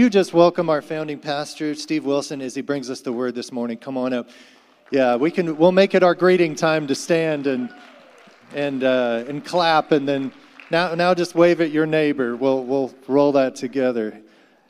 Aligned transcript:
you 0.00 0.10
just 0.10 0.34
welcome 0.34 0.68
our 0.68 0.82
founding 0.82 1.20
pastor, 1.20 1.72
Steve 1.76 2.04
Wilson, 2.04 2.42
as 2.42 2.52
he 2.52 2.62
brings 2.62 2.90
us 2.90 3.00
the 3.00 3.12
word 3.12 3.36
this 3.36 3.52
morning? 3.52 3.78
Come 3.78 3.96
on 3.96 4.12
up. 4.12 4.28
Yeah, 4.90 5.14
we 5.14 5.30
can. 5.30 5.56
We'll 5.56 5.70
make 5.70 5.94
it 5.94 6.02
our 6.02 6.16
greeting 6.16 6.56
time 6.56 6.88
to 6.88 6.96
stand 6.96 7.46
and 7.46 7.72
and 8.54 8.82
uh, 8.82 9.24
and 9.28 9.44
clap, 9.44 9.92
and 9.92 10.08
then 10.08 10.32
now 10.68 10.96
now 10.96 11.14
just 11.14 11.36
wave 11.36 11.60
at 11.60 11.70
your 11.70 11.86
neighbor. 11.86 12.34
We'll 12.34 12.64
we'll 12.64 12.92
roll 13.06 13.30
that 13.32 13.54
together. 13.54 14.20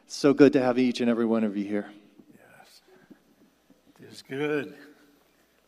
It's 0.04 0.14
so 0.14 0.34
good 0.34 0.52
to 0.52 0.60
have 0.60 0.78
each 0.78 1.00
and 1.00 1.08
every 1.08 1.24
one 1.24 1.42
of 1.42 1.56
you 1.56 1.64
here. 1.64 1.90
Yes, 2.34 2.82
it 3.98 4.12
is 4.12 4.22
good. 4.22 4.74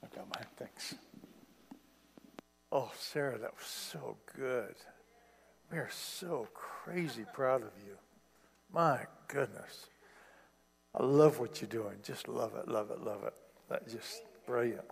I 0.04 0.14
got 0.14 0.28
my 0.28 0.42
thanks. 0.58 0.96
Oh, 2.70 2.90
Sarah, 2.98 3.38
that 3.38 3.54
was 3.56 3.66
so 3.66 4.18
good. 4.36 4.74
We 5.72 5.78
are 5.78 5.88
so 5.90 6.46
crazy 6.52 7.24
proud 7.32 7.62
of 7.62 7.70
you. 7.86 7.96
My 8.70 9.06
goodness. 9.28 9.86
I 10.94 11.04
love 11.04 11.38
what 11.38 11.60
you're 11.60 11.68
doing. 11.68 11.96
Just 12.02 12.28
love 12.28 12.54
it, 12.56 12.68
love 12.68 12.90
it, 12.90 13.02
love 13.02 13.24
it. 13.24 13.34
That's 13.68 13.92
just 13.92 14.22
brilliant. 14.46 14.84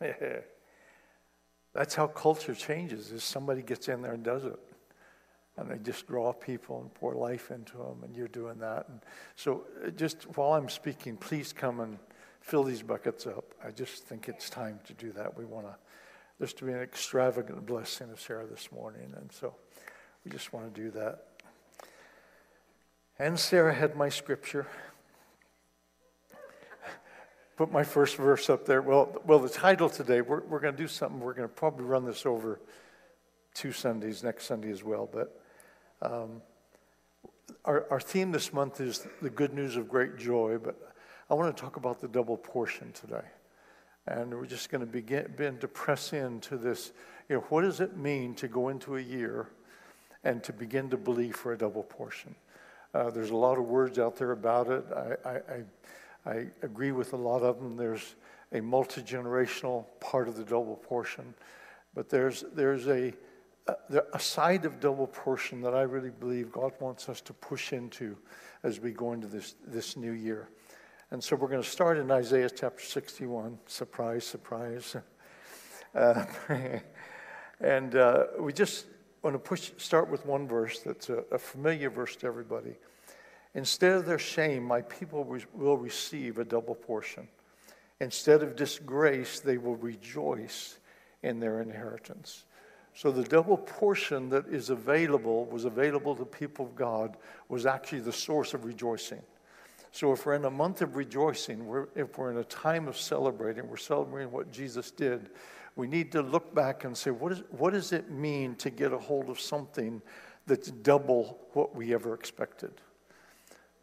That's 1.74 1.94
how 1.94 2.06
culture 2.06 2.54
changes 2.54 3.12
is 3.12 3.22
somebody 3.22 3.62
gets 3.62 3.88
in 3.88 4.02
there 4.02 4.12
and 4.12 4.24
does 4.24 4.44
it. 4.44 4.58
And 5.58 5.70
they 5.70 5.78
just 5.78 6.06
draw 6.06 6.32
people 6.32 6.80
and 6.80 6.92
pour 6.92 7.14
life 7.14 7.50
into 7.50 7.78
them, 7.78 8.02
and 8.02 8.14
you're 8.14 8.28
doing 8.28 8.58
that. 8.58 8.88
And 8.88 9.00
so, 9.36 9.64
uh, 9.84 9.88
just 9.90 10.24
while 10.36 10.52
I'm 10.52 10.68
speaking, 10.68 11.16
please 11.16 11.54
come 11.54 11.80
and 11.80 11.98
fill 12.40 12.62
these 12.62 12.82
buckets 12.82 13.26
up. 13.26 13.54
I 13.64 13.70
just 13.70 14.04
think 14.04 14.28
it's 14.28 14.50
time 14.50 14.80
to 14.84 14.92
do 14.92 15.12
that. 15.12 15.36
We 15.36 15.46
want 15.46 15.66
to, 15.66 15.74
there's 16.38 16.52
to 16.54 16.66
be 16.66 16.72
an 16.72 16.82
extravagant 16.82 17.64
blessing 17.64 18.10
of 18.10 18.20
Sarah 18.20 18.46
this 18.46 18.70
morning, 18.70 19.14
and 19.16 19.32
so 19.32 19.54
we 20.24 20.30
just 20.30 20.52
want 20.52 20.74
to 20.74 20.80
do 20.80 20.90
that. 20.90 21.25
And 23.18 23.38
Sarah 23.38 23.72
had 23.72 23.96
my 23.96 24.10
scripture. 24.10 24.66
Put 27.56 27.72
my 27.72 27.82
first 27.82 28.16
verse 28.16 28.50
up 28.50 28.66
there. 28.66 28.82
Well, 28.82 29.22
well 29.24 29.38
the 29.38 29.48
title 29.48 29.88
today, 29.88 30.20
we're, 30.20 30.42
we're 30.42 30.60
going 30.60 30.76
to 30.76 30.82
do 30.82 30.86
something. 30.86 31.20
We're 31.20 31.32
going 31.32 31.48
to 31.48 31.54
probably 31.54 31.86
run 31.86 32.04
this 32.04 32.26
over 32.26 32.60
two 33.54 33.72
Sundays, 33.72 34.22
next 34.22 34.44
Sunday 34.44 34.70
as 34.70 34.84
well. 34.84 35.08
But 35.10 35.40
um, 36.02 36.42
our, 37.64 37.86
our 37.90 38.00
theme 38.00 38.32
this 38.32 38.52
month 38.52 38.82
is 38.82 39.06
the 39.22 39.30
good 39.30 39.54
news 39.54 39.76
of 39.76 39.88
great 39.88 40.18
joy. 40.18 40.58
But 40.62 40.76
I 41.30 41.34
want 41.34 41.56
to 41.56 41.58
talk 41.58 41.76
about 41.76 42.02
the 42.02 42.08
double 42.08 42.36
portion 42.36 42.92
today. 42.92 43.24
And 44.06 44.34
we're 44.34 44.44
just 44.44 44.68
going 44.68 44.82
to 44.82 44.86
begin, 44.86 45.32
begin 45.34 45.56
to 45.60 45.68
press 45.68 46.12
into 46.12 46.58
this. 46.58 46.92
You 47.30 47.36
know, 47.36 47.44
what 47.48 47.62
does 47.62 47.80
it 47.80 47.96
mean 47.96 48.34
to 48.34 48.46
go 48.46 48.68
into 48.68 48.98
a 48.98 49.00
year 49.00 49.48
and 50.22 50.44
to 50.44 50.52
begin 50.52 50.90
to 50.90 50.98
believe 50.98 51.34
for 51.34 51.54
a 51.54 51.58
double 51.58 51.82
portion? 51.82 52.34
Uh, 52.96 53.10
there's 53.10 53.28
a 53.28 53.36
lot 53.36 53.58
of 53.58 53.64
words 53.64 53.98
out 53.98 54.16
there 54.16 54.30
about 54.30 54.70
it. 54.70 54.82
I, 55.22 55.30
I, 55.30 56.30
I, 56.30 56.46
agree 56.62 56.92
with 56.92 57.12
a 57.12 57.16
lot 57.16 57.42
of 57.42 57.58
them. 57.58 57.76
There's 57.76 58.14
a 58.52 58.60
multi 58.62 59.02
generational 59.02 59.84
part 60.00 60.28
of 60.28 60.36
the 60.36 60.44
double 60.44 60.76
portion, 60.76 61.34
but 61.94 62.08
there's, 62.08 62.46
there's 62.54 62.88
a, 62.88 63.12
a, 63.66 63.74
a 64.14 64.18
side 64.18 64.64
of 64.64 64.80
double 64.80 65.08
portion 65.08 65.60
that 65.60 65.74
I 65.74 65.82
really 65.82 66.08
believe 66.08 66.50
God 66.50 66.72
wants 66.80 67.10
us 67.10 67.20
to 67.22 67.34
push 67.34 67.74
into 67.74 68.16
as 68.62 68.80
we 68.80 68.92
go 68.92 69.12
into 69.12 69.26
this, 69.26 69.56
this 69.66 69.98
new 69.98 70.12
year. 70.12 70.48
And 71.10 71.22
so 71.22 71.36
we're 71.36 71.48
going 71.48 71.62
to 71.62 71.68
start 71.68 71.98
in 71.98 72.10
Isaiah 72.10 72.48
chapter 72.48 72.82
61. 72.82 73.58
Surprise, 73.66 74.24
surprise. 74.24 74.96
Uh, 75.94 76.26
and 77.60 77.94
uh, 77.96 78.24
we 78.38 78.52
just 78.52 78.84
want 79.26 79.34
to 79.34 79.48
push, 79.48 79.72
start 79.76 80.08
with 80.08 80.24
one 80.24 80.46
verse 80.46 80.78
that's 80.78 81.08
a, 81.08 81.24
a 81.32 81.38
familiar 81.38 81.90
verse 81.90 82.14
to 82.14 82.28
everybody. 82.28 82.74
Instead 83.54 83.92
of 83.92 84.06
their 84.06 84.20
shame, 84.20 84.62
my 84.62 84.82
people 84.82 85.24
re- 85.24 85.44
will 85.52 85.76
receive 85.76 86.38
a 86.38 86.44
double 86.44 86.76
portion. 86.76 87.26
Instead 88.00 88.44
of 88.44 88.54
disgrace, 88.54 89.40
they 89.40 89.58
will 89.58 89.74
rejoice 89.76 90.78
in 91.24 91.40
their 91.40 91.60
inheritance. 91.60 92.44
So 92.94 93.10
the 93.10 93.24
double 93.24 93.56
portion 93.56 94.28
that 94.30 94.46
is 94.46 94.70
available, 94.70 95.46
was 95.46 95.64
available 95.64 96.14
to 96.14 96.24
people 96.24 96.66
of 96.66 96.76
God, 96.76 97.16
was 97.48 97.66
actually 97.66 98.00
the 98.00 98.12
source 98.12 98.54
of 98.54 98.64
rejoicing. 98.64 99.22
So 99.90 100.12
if 100.12 100.24
we're 100.24 100.34
in 100.34 100.44
a 100.44 100.50
month 100.50 100.82
of 100.82 100.94
rejoicing, 100.94 101.66
we're, 101.66 101.88
if 101.96 102.16
we're 102.16 102.30
in 102.30 102.36
a 102.36 102.44
time 102.44 102.86
of 102.86 102.96
celebrating, 102.96 103.68
we're 103.68 103.76
celebrating 103.76 104.30
what 104.30 104.52
Jesus 104.52 104.92
did, 104.92 105.30
we 105.76 105.86
need 105.86 106.10
to 106.12 106.22
look 106.22 106.54
back 106.54 106.84
and 106.84 106.96
say, 106.96 107.10
what, 107.10 107.32
is, 107.32 107.42
what 107.50 107.74
does 107.74 107.92
it 107.92 108.10
mean 108.10 108.56
to 108.56 108.70
get 108.70 108.92
a 108.92 108.98
hold 108.98 109.28
of 109.28 109.38
something 109.38 110.00
that's 110.46 110.70
double 110.70 111.38
what 111.52 111.74
we 111.74 111.92
ever 111.92 112.14
expected? 112.14 112.72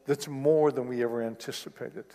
That's 0.06 0.28
more 0.28 0.72
than 0.72 0.88
we 0.88 1.04
ever 1.04 1.22
anticipated. 1.22 2.06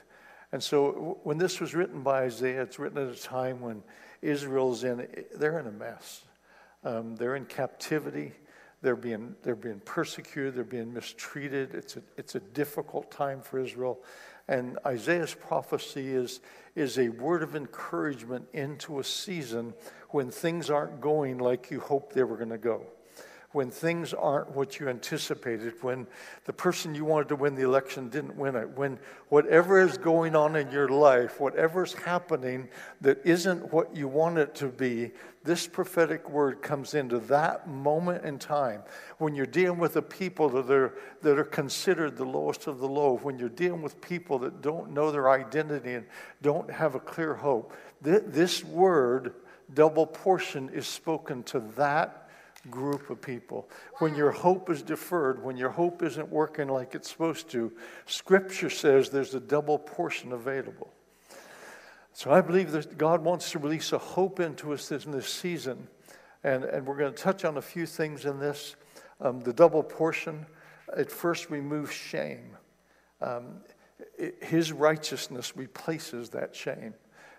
And 0.51 0.63
so 0.63 1.19
when 1.23 1.39
this 1.39 1.61
was 1.61 1.75
written 1.75 2.03
by 2.03 2.25
Isaiah, 2.25 2.63
it's 2.63 2.79
written 2.79 2.99
at 2.99 3.17
a 3.17 3.23
time 3.23 3.61
when 3.61 3.83
Israel's 4.21 4.83
in, 4.83 5.07
they're 5.37 5.61
in 5.61 5.67
a 5.67 5.73
mess. 5.73 6.25
Um, 6.85 7.17
they're 7.17 7.37
in 7.37 7.45
captivity. 7.45 8.33
They're 8.83 8.97
being, 8.97 9.37
they're 9.43 9.55
being 9.55 9.81
persecuted. 9.81 10.55
They're 10.55 10.65
being 10.65 10.93
mistreated. 10.93 11.75
It's 11.75 11.97
a, 11.97 12.03
it's 12.17 12.35
a 12.35 12.41
difficult 12.41 13.11
time 13.11 13.43
for 13.43 13.59
Israel. 13.59 14.01
And 14.49 14.79
Isaiah's 14.87 15.35
prophecy 15.35 16.09
is, 16.09 16.41
is 16.75 16.99
a 16.99 17.11
word 17.11 17.43
of 17.43 17.55
encouragement 17.55 18.49
into 18.53 18.99
a 18.99 19.05
season 19.05 19.75
when 20.11 20.31
things 20.31 20.71
aren't 20.71 21.01
going 21.01 21.39
like 21.39 21.71
you 21.71 21.81
hoped 21.81 22.15
they 22.15 22.25
were 22.25 22.37
going 22.37 22.49
to 22.49 22.59
go. 22.59 22.87
When 23.53 23.71
things 23.71 24.13
aren't 24.13 24.55
what 24.55 24.79
you 24.79 24.89
anticipated, 24.89 25.75
when 25.83 26.07
the 26.45 26.53
person 26.53 26.95
you 26.95 27.05
wanted 27.05 27.29
to 27.29 27.37
win 27.37 27.55
the 27.55 27.63
election 27.63 28.11
didn't 28.11 28.37
win 28.37 28.57
it, 28.57 28.69
when 28.77 28.99
whatever 29.31 29.81
is 29.81 29.97
going 29.97 30.37
on 30.37 30.55
in 30.55 30.71
your 30.71 30.89
life, 30.89 31.41
whatever's 31.41 31.95
happening 31.95 32.69
that 33.01 33.21
isn't 33.25 33.73
what 33.73 33.97
you 33.97 34.07
want 34.07 34.37
it 34.37 34.55
to 34.57 34.69
be, 34.69 35.13
this 35.49 35.67
prophetic 35.67 36.29
word 36.29 36.61
comes 36.61 36.93
into 36.93 37.19
that 37.21 37.67
moment 37.67 38.23
in 38.23 38.39
time 38.39 38.83
when 39.17 39.35
you're 39.35 39.47
dealing 39.47 39.79
with 39.79 39.97
a 39.97 40.03
people 40.03 40.51
that 40.51 40.71
are, 40.71 40.93
that 41.23 41.39
are 41.39 41.45
considered 41.45 42.19
the 42.19 42.25
lowest 42.25 42.67
of 42.67 42.81
the 42.81 42.87
low, 42.87 43.17
when 43.17 43.39
you're 43.39 43.49
dealing 43.49 43.81
with 43.81 43.99
people 44.03 44.39
that 44.41 44.61
don't 44.61 44.91
know 44.91 45.11
their 45.11 45.31
identity 45.31 45.95
and 45.95 46.05
don't 46.43 46.71
have 46.71 46.95
a 46.95 47.01
clear 47.01 47.33
hope. 47.33 47.73
This 48.03 48.63
word, 48.63 49.37
double 49.73 50.05
portion, 50.05 50.69
is 50.69 50.87
spoken 50.87 51.43
to 51.45 51.61
that 51.77 52.29
group 52.71 53.09
of 53.09 53.23
people. 53.23 53.71
When 54.01 54.15
your 54.15 54.33
hope 54.33 54.69
is 54.69 54.83
deferred, 54.83 55.43
when 55.43 55.57
your 55.57 55.71
hope 55.71 56.03
isn't 56.03 56.29
working 56.29 56.69
like 56.69 56.95
it's 56.95 57.11
supposed 57.11 57.49
to, 57.53 57.73
Scripture 58.05 58.69
says 58.69 59.09
there's 59.09 59.35
a 59.35 59.41
double 59.41 59.79
portion 59.79 60.33
available. 60.33 60.93
So 62.19 62.33
I 62.33 62.41
believe 62.41 62.73
that 62.73 62.99
God 62.99 63.23
wants 63.23 63.53
to 63.53 63.61
release 63.61 63.93
a 63.93 63.99
hope 63.99 64.41
into 64.41 64.73
us 64.73 64.91
in 64.91 65.13
this 65.13 65.29
season. 65.29 65.87
And, 66.43 66.65
and 66.65 66.85
we're 66.85 66.97
going 66.97 67.15
to 67.15 67.23
touch 67.23 67.45
on 67.45 67.59
a 67.59 67.63
few 67.63 67.87
things 67.87 68.25
in 68.25 68.41
this. 68.41 68.75
Um, 69.21 69.39
the 69.39 69.53
double 69.53 69.85
portion, 69.85 70.45
it 70.97 71.13
first 71.13 71.49
removes 71.49 71.93
shame. 71.93 72.57
Um, 73.21 73.61
his 74.41 74.73
righteousness 74.73 75.57
replaces 75.57 76.31
that 76.31 76.57
shame. 76.57 76.95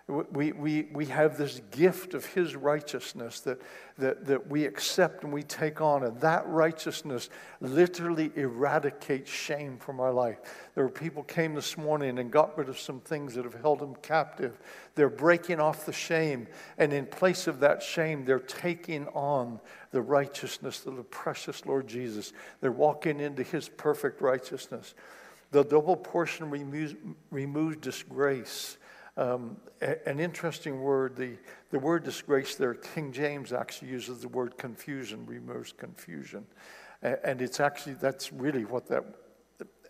We, 0.08 0.50
we, 0.50 0.88
we 0.92 1.06
have 1.06 1.38
this 1.38 1.60
gift 1.70 2.14
of 2.14 2.26
His 2.26 2.56
righteousness 2.56 3.40
that, 3.40 3.60
that, 3.98 4.26
that 4.26 4.48
we 4.48 4.64
accept 4.64 5.22
and 5.22 5.32
we 5.32 5.44
take 5.44 5.80
on, 5.80 6.02
and 6.02 6.20
that 6.20 6.48
righteousness 6.48 7.30
literally 7.60 8.32
eradicates 8.34 9.30
shame 9.30 9.78
from 9.78 10.00
our 10.00 10.12
life. 10.12 10.38
There 10.74 10.82
were 10.82 10.90
people 10.90 11.22
came 11.22 11.54
this 11.54 11.78
morning 11.78 12.18
and 12.18 12.30
got 12.30 12.58
rid 12.58 12.68
of 12.68 12.78
some 12.78 13.00
things 13.00 13.34
that 13.34 13.44
have 13.44 13.54
held 13.54 13.78
them 13.78 13.94
captive. 14.02 14.58
They're 14.96 15.08
breaking 15.08 15.60
off 15.60 15.86
the 15.86 15.92
shame, 15.92 16.48
and 16.76 16.92
in 16.92 17.06
place 17.06 17.46
of 17.46 17.60
that 17.60 17.80
shame, 17.80 18.24
they're 18.24 18.40
taking 18.40 19.06
on 19.08 19.60
the 19.92 20.02
righteousness 20.02 20.86
of 20.86 20.96
the 20.96 21.04
precious 21.04 21.64
Lord 21.66 21.86
Jesus. 21.86 22.32
They're 22.60 22.72
walking 22.72 23.20
into 23.20 23.44
His 23.44 23.68
perfect 23.68 24.20
righteousness. 24.20 24.94
The 25.52 25.64
double 25.64 25.96
portion 25.96 26.50
removes, 26.50 26.94
removes 27.30 27.76
disgrace. 27.76 28.76
Um, 29.16 29.56
an 29.80 30.20
interesting 30.20 30.80
word, 30.80 31.16
the, 31.16 31.36
the 31.70 31.78
word 31.78 32.04
disgrace 32.04 32.54
there, 32.54 32.74
King 32.74 33.12
James 33.12 33.52
actually 33.52 33.90
uses 33.90 34.20
the 34.20 34.28
word 34.28 34.56
confusion, 34.56 35.26
removes 35.26 35.72
confusion. 35.72 36.46
And 37.02 37.42
it's 37.42 37.60
actually, 37.60 37.94
that's 37.94 38.32
really 38.32 38.64
what 38.64 38.86
that, 38.88 39.04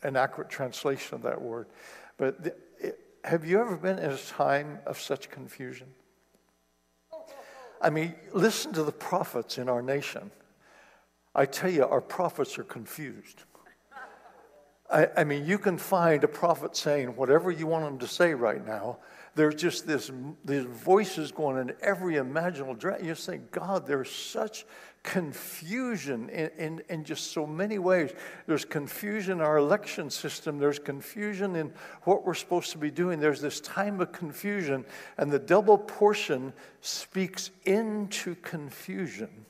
an 0.03 0.17
accurate 0.17 0.49
translation 0.49 1.17
of 1.17 1.23
that 1.23 1.41
word. 1.41 1.67
But 2.17 2.43
the, 2.43 2.55
it, 2.79 2.99
have 3.25 3.45
you 3.45 3.61
ever 3.61 3.77
been 3.77 3.99
in 3.99 4.11
a 4.11 4.17
time 4.17 4.79
of 4.87 4.99
such 4.99 5.31
confusion? 5.31 5.89
I 7.83 7.91
mean, 7.91 8.15
listen 8.33 8.73
to 8.75 8.83
the 8.83 8.93
prophets 8.93 9.59
in 9.59 9.69
our 9.69 9.83
nation. 9.83 10.31
I 11.35 11.47
tell 11.47 11.71
you, 11.71 11.87
our 11.87 12.01
prophets 12.01 12.59
are 12.59 12.65
confused. 12.65 13.45
I, 14.91 15.09
I, 15.19 15.25
mean, 15.25 15.47
you 15.47 15.59
can 15.59 15.79
find 15.79 16.25
a 16.25 16.29
prophet 16.29 16.77
saying 16.77 17.09
whatever 17.17 17.51
you 17.51 17.67
want 17.67 17.87
him 17.87 17.99
to 17.99 18.09
say 18.09 18.35
right 18.35 18.65
now. 18.65 18.99
There's 19.37 19.55
just 19.55 19.87
this, 19.87 20.11
these 20.45 20.65
voices 20.65 21.31
going 21.31 21.59
in 21.59 21.73
every 21.81 22.17
imaginable 22.17 22.75
direction. 22.75 23.07
You 23.07 23.15
say, 23.15 23.41
God, 23.53 23.87
there's 23.87 24.11
such 24.11 24.67
confusion 25.03 26.29
in, 26.31 26.51
in, 26.59 26.83
in, 26.89 27.05
just 27.05 27.33
so 27.33 27.47
many 27.47 27.79
ways. 27.79 28.11
There's 28.47 28.65
confusion 28.65 29.35
in 29.35 29.41
our 29.41 29.57
election 29.57 30.11
system, 30.11 30.59
there's 30.59 30.79
confusion 30.79 31.57
in 31.57 31.73
what 32.03 32.27
we're 32.27 32.35
supposed 32.35 32.73
to 32.73 32.79
be 32.79 32.91
doing. 32.91 33.21
There's 33.21 33.41
this 33.41 33.61
time 33.61 34.01
of 34.01 34.13
confusion, 34.13 34.85
and 35.17 35.31
the 35.31 35.39
double 35.39 35.79
portion 35.79 36.53
speaks 36.81 37.51
into 37.65 38.35
confusion. 38.37 39.47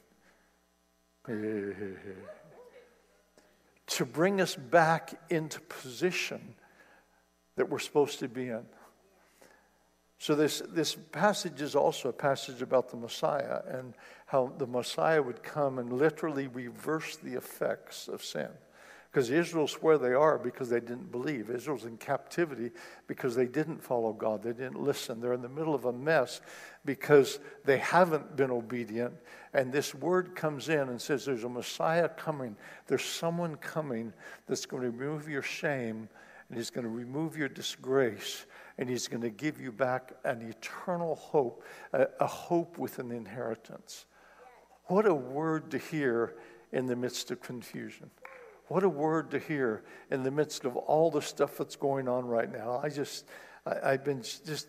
to 3.90 4.04
bring 4.04 4.40
us 4.40 4.54
back 4.54 5.14
into 5.31 5.60
position 5.60 6.54
that 7.56 7.69
we're 7.69 7.78
supposed 7.78 8.20
to 8.20 8.28
be 8.28 8.48
in. 8.48 8.64
So, 10.19 10.34
this, 10.34 10.62
this 10.69 10.94
passage 10.94 11.62
is 11.62 11.75
also 11.75 12.10
a 12.10 12.12
passage 12.12 12.62
about 12.62 12.90
the 12.90 12.96
Messiah 12.96 13.60
and 13.66 13.94
how 14.26 14.52
the 14.58 14.66
Messiah 14.66 15.22
would 15.22 15.42
come 15.42 15.78
and 15.78 15.92
literally 15.92 16.46
reverse 16.46 17.16
the 17.16 17.34
effects 17.34 18.06
of 18.06 18.22
sin. 18.22 18.50
Because 19.10 19.30
Israel's 19.30 19.74
where 19.82 19.98
they 19.98 20.12
are 20.12 20.38
because 20.38 20.68
they 20.68 20.78
didn't 20.78 21.10
believe. 21.10 21.50
Israel's 21.50 21.84
in 21.84 21.96
captivity 21.96 22.70
because 23.08 23.34
they 23.34 23.46
didn't 23.46 23.82
follow 23.82 24.12
God. 24.12 24.42
They 24.42 24.52
didn't 24.52 24.80
listen. 24.80 25.20
They're 25.20 25.32
in 25.32 25.42
the 25.42 25.48
middle 25.48 25.74
of 25.74 25.84
a 25.84 25.92
mess 25.92 26.40
because 26.84 27.40
they 27.64 27.78
haven't 27.78 28.36
been 28.36 28.52
obedient. 28.52 29.14
And 29.52 29.72
this 29.72 29.94
word 29.94 30.36
comes 30.36 30.68
in 30.68 30.88
and 30.88 31.00
says, 31.00 31.24
There's 31.24 31.42
a 31.42 31.48
Messiah 31.48 32.08
coming. 32.08 32.56
There's 32.86 33.04
someone 33.04 33.56
coming 33.56 34.12
that's 34.46 34.64
going 34.64 34.84
to 34.84 34.90
remove 34.90 35.28
your 35.28 35.42
shame 35.42 36.08
and 36.48 36.58
he's 36.58 36.70
going 36.70 36.84
to 36.84 36.90
remove 36.90 37.36
your 37.36 37.48
disgrace 37.48 38.46
and 38.80 38.88
He's 38.88 39.06
going 39.06 39.20
to 39.20 39.30
give 39.30 39.60
you 39.60 39.70
back 39.70 40.12
an 40.24 40.40
eternal 40.40 41.14
hope, 41.14 41.62
a, 41.92 42.08
a 42.18 42.26
hope 42.26 42.78
with 42.78 42.98
an 42.98 43.12
inheritance. 43.12 44.06
What 44.86 45.06
a 45.06 45.14
word 45.14 45.70
to 45.72 45.78
hear 45.78 46.34
in 46.72 46.86
the 46.86 46.96
midst 46.96 47.30
of 47.30 47.42
confusion. 47.42 48.10
What 48.70 48.84
a 48.84 48.88
word 48.88 49.32
to 49.32 49.40
hear 49.40 49.82
in 50.12 50.22
the 50.22 50.31
midst 50.31 50.64
of 50.64 50.76
all 50.76 51.11
the 51.11 51.20
stuff 51.20 51.58
that's 51.58 51.75
going 51.75 52.06
on 52.06 52.25
right 52.25 52.49
now. 52.49 52.81
I 52.81 52.88
just, 52.88 53.26
I, 53.67 53.90
have 53.90 54.05
been 54.05 54.22
just, 54.22 54.69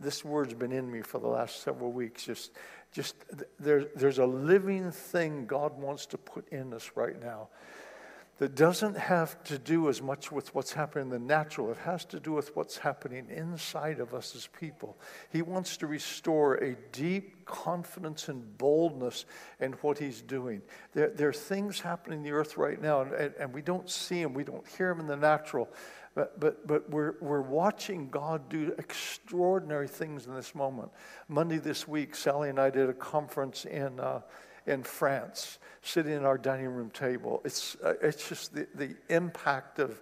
this 0.00 0.24
word's 0.24 0.52
been 0.52 0.72
in 0.72 0.90
me 0.90 1.00
for 1.00 1.20
the 1.20 1.28
last 1.28 1.62
several 1.62 1.92
weeks. 1.92 2.24
Just, 2.24 2.50
just 2.90 3.14
there, 3.60 3.84
there's 3.94 4.18
a 4.18 4.26
living 4.26 4.90
thing 4.90 5.46
God 5.46 5.78
wants 5.78 6.06
to 6.06 6.18
put 6.18 6.48
in 6.48 6.74
us 6.74 6.90
right 6.96 7.22
now 7.22 7.46
that 8.38 8.54
doesn't 8.54 8.98
have 8.98 9.42
to 9.44 9.58
do 9.58 9.88
as 9.88 10.02
much 10.02 10.30
with 10.30 10.54
what's 10.54 10.72
happening 10.72 11.04
in 11.04 11.10
the 11.10 11.18
natural. 11.18 11.70
It 11.70 11.78
has 11.78 12.04
to 12.06 12.20
do 12.20 12.32
with 12.32 12.54
what's 12.54 12.76
happening 12.76 13.28
inside 13.30 13.98
of 13.98 14.12
us 14.12 14.36
as 14.36 14.46
people. 14.46 14.98
He 15.32 15.40
wants 15.40 15.78
to 15.78 15.86
restore 15.86 16.56
a 16.56 16.76
deep 16.92 17.46
confidence 17.46 18.28
and 18.28 18.58
boldness 18.58 19.24
in 19.58 19.72
what 19.74 19.98
He's 19.98 20.20
doing. 20.20 20.60
There, 20.92 21.08
there 21.08 21.28
are 21.30 21.32
things 21.32 21.80
happening 21.80 22.18
in 22.18 22.24
the 22.24 22.32
earth 22.32 22.58
right 22.58 22.80
now, 22.80 23.02
and, 23.02 23.34
and, 23.38 23.54
we 23.54 23.62
don't 23.62 23.88
see 23.88 24.22
them, 24.22 24.34
we 24.34 24.44
don't 24.44 24.66
hear 24.76 24.88
them 24.88 25.00
in 25.00 25.06
the 25.06 25.16
natural. 25.16 25.70
But, 26.14 26.38
but, 26.40 26.66
but 26.66 26.90
we're, 26.90 27.14
we're 27.20 27.42
watching 27.42 28.08
God 28.08 28.48
do 28.48 28.74
extraordinary 28.78 29.88
things 29.88 30.26
in 30.26 30.34
this 30.34 30.54
moment. 30.54 30.90
Monday 31.28 31.58
this 31.58 31.86
week, 31.86 32.14
Sally 32.14 32.48
and 32.50 32.58
I 32.58 32.68
did 32.68 32.90
a 32.90 32.94
conference 32.94 33.64
in. 33.64 33.98
Uh, 33.98 34.20
in 34.66 34.82
France, 34.82 35.58
sitting 35.82 36.12
at 36.12 36.24
our 36.24 36.38
dining 36.38 36.68
room 36.68 36.90
table. 36.90 37.40
It's, 37.44 37.76
uh, 37.84 37.94
it's 38.02 38.28
just 38.28 38.54
the, 38.54 38.66
the 38.74 38.94
impact 39.08 39.78
of 39.78 40.00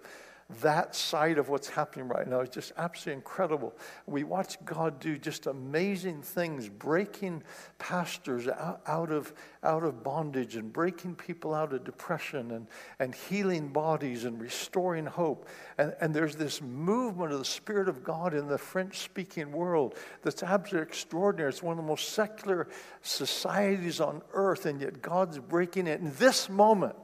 that 0.61 0.95
side 0.95 1.39
of 1.39 1.49
what's 1.49 1.69
happening 1.69 2.07
right 2.07 2.27
now 2.27 2.41
is 2.41 2.49
just 2.49 2.71
absolutely 2.77 3.13
incredible. 3.13 3.73
We 4.05 4.23
watch 4.23 4.63
God 4.63 4.99
do 4.99 5.17
just 5.17 5.47
amazing 5.47 6.21
things, 6.21 6.69
breaking 6.69 7.41
pastors 7.79 8.47
out, 8.47 9.11
of, 9.11 9.33
out 9.63 9.83
of 9.83 10.03
bondage 10.03 10.55
and 10.55 10.71
breaking 10.71 11.15
people 11.15 11.55
out 11.55 11.73
of 11.73 11.83
depression 11.83 12.51
and, 12.51 12.67
and 12.99 13.15
healing 13.15 13.69
bodies 13.69 14.25
and 14.25 14.39
restoring 14.39 15.07
hope. 15.07 15.49
And, 15.79 15.95
and 15.99 16.13
there's 16.13 16.35
this 16.35 16.61
movement 16.61 17.31
of 17.31 17.39
the 17.39 17.45
Spirit 17.45 17.89
of 17.89 18.03
God 18.03 18.35
in 18.35 18.47
the 18.47 18.59
French 18.59 18.99
speaking 18.99 19.51
world 19.51 19.95
that's 20.21 20.43
absolutely 20.43 20.87
extraordinary. 20.87 21.49
It's 21.49 21.63
one 21.63 21.79
of 21.79 21.83
the 21.83 21.89
most 21.89 22.09
secular 22.09 22.67
societies 23.01 23.99
on 23.99 24.21
earth, 24.33 24.67
and 24.67 24.79
yet 24.79 25.01
God's 25.01 25.39
breaking 25.39 25.87
it 25.87 26.01
in 26.01 26.13
this 26.17 26.49
moment 26.49 26.95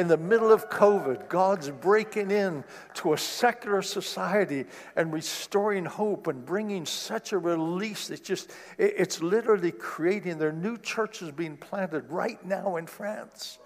in 0.00 0.08
the 0.08 0.16
middle 0.16 0.50
of 0.50 0.70
COVID, 0.70 1.28
God's 1.28 1.68
breaking 1.68 2.30
in 2.30 2.64
to 2.94 3.12
a 3.12 3.18
secular 3.18 3.82
society 3.82 4.64
and 4.96 5.12
restoring 5.12 5.84
hope 5.84 6.26
and 6.26 6.42
bringing 6.46 6.86
such 6.86 7.34
a 7.34 7.38
release. 7.38 8.08
It's 8.08 8.26
just, 8.26 8.50
it's 8.78 9.20
literally 9.20 9.72
creating, 9.72 10.38
there 10.38 10.48
are 10.48 10.52
new 10.52 10.78
churches 10.78 11.32
being 11.32 11.58
planted 11.58 12.10
right 12.10 12.42
now 12.46 12.76
in 12.76 12.86
France. 12.86 13.58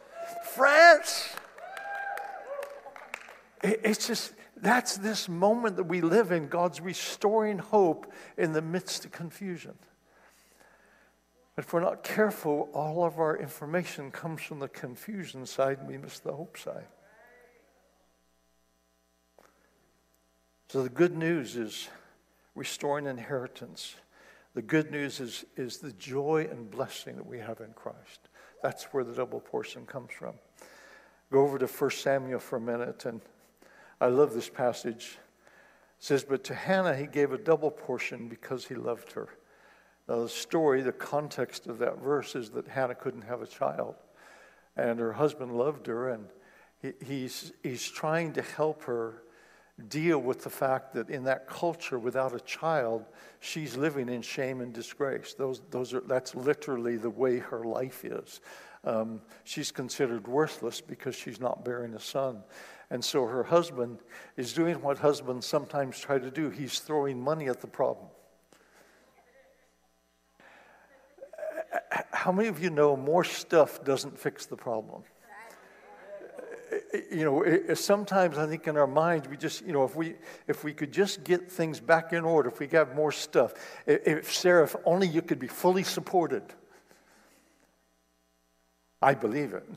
France! 0.57 1.37
It's 3.63 4.09
just, 4.09 4.33
that's 4.57 4.97
this 4.97 5.29
moment 5.29 5.77
that 5.77 5.85
we 5.85 6.01
live 6.01 6.33
in. 6.33 6.49
God's 6.49 6.81
restoring 6.81 7.59
hope 7.59 8.13
in 8.37 8.53
the 8.53 8.61
midst 8.61 9.05
of 9.05 9.13
confusion. 9.13 9.75
If 11.57 11.73
we're 11.73 11.81
not 11.81 12.03
careful, 12.03 12.69
all 12.73 13.05
of 13.05 13.21
our 13.21 13.37
information 13.37 14.11
comes 14.11 14.43
from 14.43 14.59
the 14.59 14.69
confusion 14.69 15.47
side 15.47 15.79
and 15.79 15.89
we 15.89 15.99
miss 15.99 16.19
the 16.19 16.33
hope 16.33 16.59
side. 16.59 16.87
So 20.69 20.83
the 20.83 20.89
good 20.89 21.17
news 21.17 21.55
is 21.55 21.89
restoring 22.57 23.07
inheritance. 23.07 23.95
The 24.55 24.63
good 24.63 24.91
news 24.91 25.21
is, 25.21 25.45
is 25.57 25.79
the 25.79 25.93
joy 25.93 26.49
and 26.51 26.69
blessing 26.69 27.17
that 27.17 27.27
we 27.27 27.39
have 27.39 27.61
in 27.61 27.73
Christ. 27.75 28.29
That's 28.63 28.85
where 28.93 29.05
the 29.05 29.13
double 29.13 29.41
portion 29.41 29.87
comes 29.87 30.11
from. 30.13 30.35
Go 31.31 31.43
over 31.43 31.59
to 31.59 31.67
1 31.67 31.91
Samuel 31.91 32.41
for 32.41 32.57
a 32.57 32.61
minute, 32.61 33.05
and 33.05 33.21
I 34.01 34.07
love 34.07 34.35
this 34.35 34.49
passage. 34.49 35.19
It 35.99 36.05
says, 36.05 36.25
But 36.25 36.43
to 36.45 36.55
Hannah 36.55 36.97
he 36.97 37.07
gave 37.07 37.33
a 37.33 37.39
double 37.39 37.71
portion 37.71 38.29
because 38.29 38.67
he 38.67 38.75
loved 38.75 39.13
her. 39.13 39.29
Now, 40.09 40.21
the 40.23 40.29
story, 40.29 40.83
the 40.83 40.93
context 40.93 41.67
of 41.67 41.79
that 41.79 41.99
verse 41.99 42.35
is 42.35 42.51
that 42.51 42.69
Hannah 42.69 42.95
couldn't 42.95 43.23
have 43.23 43.41
a 43.41 43.47
child, 43.47 43.95
and 44.77 44.99
her 44.99 45.13
husband 45.13 45.57
loved 45.57 45.87
her, 45.87 46.11
and 46.11 46.27
he, 46.81 46.93
he's, 47.05 47.53
he's 47.63 47.89
trying 47.89 48.33
to 48.35 48.43
help 48.43 48.83
her 48.85 49.23
deal 49.89 50.19
with 50.19 50.45
the 50.45 50.51
fact 50.51 50.93
that 50.95 51.11
in 51.11 51.25
that 51.25 51.49
culture, 51.49 51.99
without 51.99 52.35
a 52.35 52.41
child, 52.41 53.05
she's 53.41 53.77
living 53.77 54.09
in 54.09 54.23
shame 54.23 54.61
and 54.61 54.73
disgrace. 54.73 55.35
Those, 55.35 55.63
those 55.71 55.93
are, 55.95 56.01
that's 56.01 56.35
literally 56.35 56.97
the 56.97 57.11
way 57.11 57.39
her 57.39 57.65
life 57.65 58.05
is. 58.05 58.41
Um, 58.85 59.23
she's 59.45 59.73
considered 59.73 60.29
worthless 60.29 60.81
because 60.81 61.17
she's 61.17 61.41
not 61.41 61.65
bearing 61.65 61.95
a 61.95 62.01
son. 62.01 62.43
And 62.91 63.05
so 63.05 63.27
her 63.27 63.43
husband 63.43 64.01
is 64.37 64.53
doing 64.53 64.81
what 64.83 64.99
husbands 64.99 65.47
sometimes 65.47 65.99
try 65.99 66.19
to 66.19 66.31
do 66.31 66.51
he's 66.51 66.79
throwing 66.79 67.21
money 67.21 67.49
at 67.49 67.61
the 67.61 67.67
problem. 67.67 68.09
How 72.25 72.33
many 72.33 72.49
of 72.49 72.63
you 72.63 72.71
know 72.71 72.97
more 72.97 73.23
stuff 73.23 73.85
doesn't 73.85 74.19
fix 74.19 74.47
the 74.47 74.57
problem? 74.57 75.03
You 77.11 77.23
know, 77.23 77.75
sometimes 77.75 78.39
I 78.39 78.47
think 78.47 78.67
in 78.67 78.79
our 78.79 78.87
minds 78.87 79.29
we 79.29 79.37
just, 79.37 79.61
you 79.67 79.75
know, 79.75 79.85
if 79.85 79.95
we 79.95 80.15
if 80.49 80.65
we 80.65 80.73
could 80.73 80.91
just 80.91 81.23
get 81.23 81.53
things 81.53 81.81
back 81.81 82.15
in 82.15 82.25
order, 82.25 82.49
if 82.49 82.61
we 82.61 82.67
got 82.67 82.97
more 82.97 83.13
stuff, 83.13 83.53
if 83.85 84.33
Sarah, 84.33 84.65
if 84.65 84.75
only 84.87 85.07
you 85.07 85.21
could 85.21 85.39
be 85.39 85.49
fully 85.49 85.83
supported. 85.83 86.45
I 89.03 89.13
believe 89.13 89.53
it. 89.53 89.69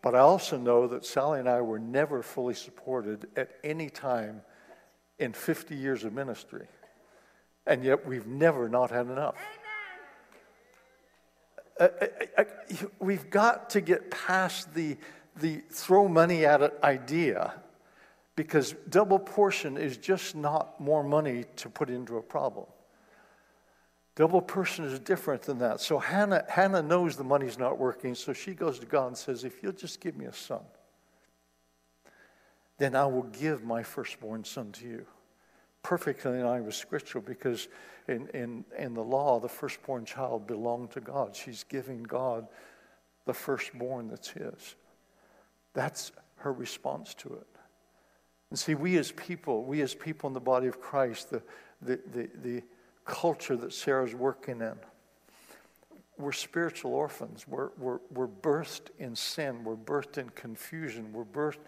But 0.00 0.14
I 0.14 0.20
also 0.20 0.56
know 0.56 0.86
that 0.86 1.04
Sally 1.04 1.40
and 1.40 1.48
I 1.48 1.60
were 1.60 1.80
never 1.80 2.22
fully 2.22 2.54
supported 2.54 3.26
at 3.34 3.50
any 3.64 3.90
time 3.90 4.42
in 5.18 5.32
50 5.32 5.74
years 5.74 6.04
of 6.04 6.12
ministry. 6.12 6.68
And 7.66 7.82
yet 7.82 8.06
we've 8.06 8.28
never 8.28 8.68
not 8.68 8.92
had 8.92 9.06
enough. 9.06 9.34
Uh, 11.80 11.88
uh, 12.02 12.06
uh, 12.36 12.44
we've 12.98 13.30
got 13.30 13.70
to 13.70 13.80
get 13.80 14.10
past 14.10 14.74
the, 14.74 14.98
the 15.36 15.62
throw 15.70 16.06
money 16.06 16.44
at 16.44 16.60
it 16.60 16.78
idea 16.84 17.54
because 18.36 18.74
double 18.90 19.18
portion 19.18 19.78
is 19.78 19.96
just 19.96 20.36
not 20.36 20.78
more 20.78 21.02
money 21.02 21.44
to 21.56 21.70
put 21.70 21.88
into 21.88 22.18
a 22.18 22.22
problem. 22.22 22.66
Double 24.14 24.42
portion 24.42 24.84
is 24.84 24.98
different 24.98 25.40
than 25.42 25.58
that. 25.58 25.80
So 25.80 25.98
Hannah, 25.98 26.44
Hannah 26.48 26.82
knows 26.82 27.16
the 27.16 27.24
money's 27.24 27.58
not 27.58 27.78
working, 27.78 28.14
so 28.14 28.34
she 28.34 28.52
goes 28.52 28.78
to 28.80 28.86
God 28.86 29.06
and 29.06 29.16
says, 29.16 29.44
If 29.44 29.62
you'll 29.62 29.72
just 29.72 30.00
give 30.00 30.16
me 30.16 30.26
a 30.26 30.32
son, 30.34 30.60
then 32.76 32.94
I 32.94 33.06
will 33.06 33.22
give 33.22 33.64
my 33.64 33.82
firstborn 33.82 34.44
son 34.44 34.72
to 34.72 34.86
you 34.86 35.06
perfectly 35.82 36.32
in 36.32 36.44
line 36.44 36.64
with 36.64 36.74
Scripture 36.74 37.20
because 37.20 37.68
in, 38.08 38.28
in, 38.28 38.64
in 38.78 38.94
the 38.94 39.02
law, 39.02 39.38
the 39.40 39.48
firstborn 39.48 40.04
child 40.04 40.46
belonged 40.46 40.90
to 40.92 41.00
God. 41.00 41.34
She's 41.34 41.64
giving 41.64 42.02
God 42.02 42.46
the 43.26 43.34
firstborn 43.34 44.08
that's 44.08 44.28
his. 44.28 44.74
That's 45.74 46.12
her 46.36 46.52
response 46.52 47.14
to 47.14 47.28
it. 47.34 47.46
And 48.50 48.58
see, 48.58 48.74
we 48.74 48.98
as 48.98 49.12
people, 49.12 49.64
we 49.64 49.80
as 49.82 49.94
people 49.94 50.26
in 50.26 50.34
the 50.34 50.40
body 50.40 50.66
of 50.66 50.80
Christ, 50.80 51.30
the, 51.30 51.42
the, 51.82 52.00
the, 52.12 52.30
the 52.42 52.62
culture 53.04 53.56
that 53.56 53.72
Sarah's 53.72 54.14
working 54.14 54.60
in, 54.60 54.74
we're 56.18 56.32
spiritual 56.32 56.92
orphans. 56.92 57.46
We're, 57.48 57.70
we're, 57.78 58.00
we're 58.12 58.28
birthed 58.28 58.90
in 58.98 59.16
sin. 59.16 59.64
We're 59.64 59.76
birthed 59.76 60.18
in 60.18 60.28
confusion. 60.30 61.12
We're 61.12 61.24
birthed 61.24 61.60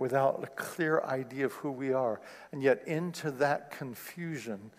without 0.00 0.42
a 0.42 0.46
clear 0.46 1.02
idea 1.02 1.44
of 1.44 1.52
who 1.52 1.70
we 1.70 1.92
are. 1.92 2.22
And 2.52 2.62
yet, 2.62 2.82
into 2.88 3.30
that 3.32 3.70
confusion, 3.70 4.70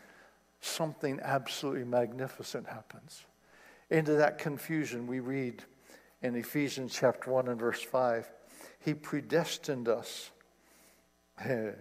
something 0.61 1.19
absolutely 1.21 1.83
magnificent 1.83 2.67
happens. 2.67 3.23
Into 3.91 4.13
that 4.13 4.39
confusion, 4.39 5.05
we 5.05 5.19
read 5.19 5.63
in 6.23 6.35
Ephesians 6.35 6.97
chapter 6.99 7.29
1 7.29 7.49
and 7.49 7.59
verse 7.59 7.83
5 7.83 8.31
He 8.79 8.95
predestined 8.95 9.87
us 9.87 10.31
eh, 11.45 11.73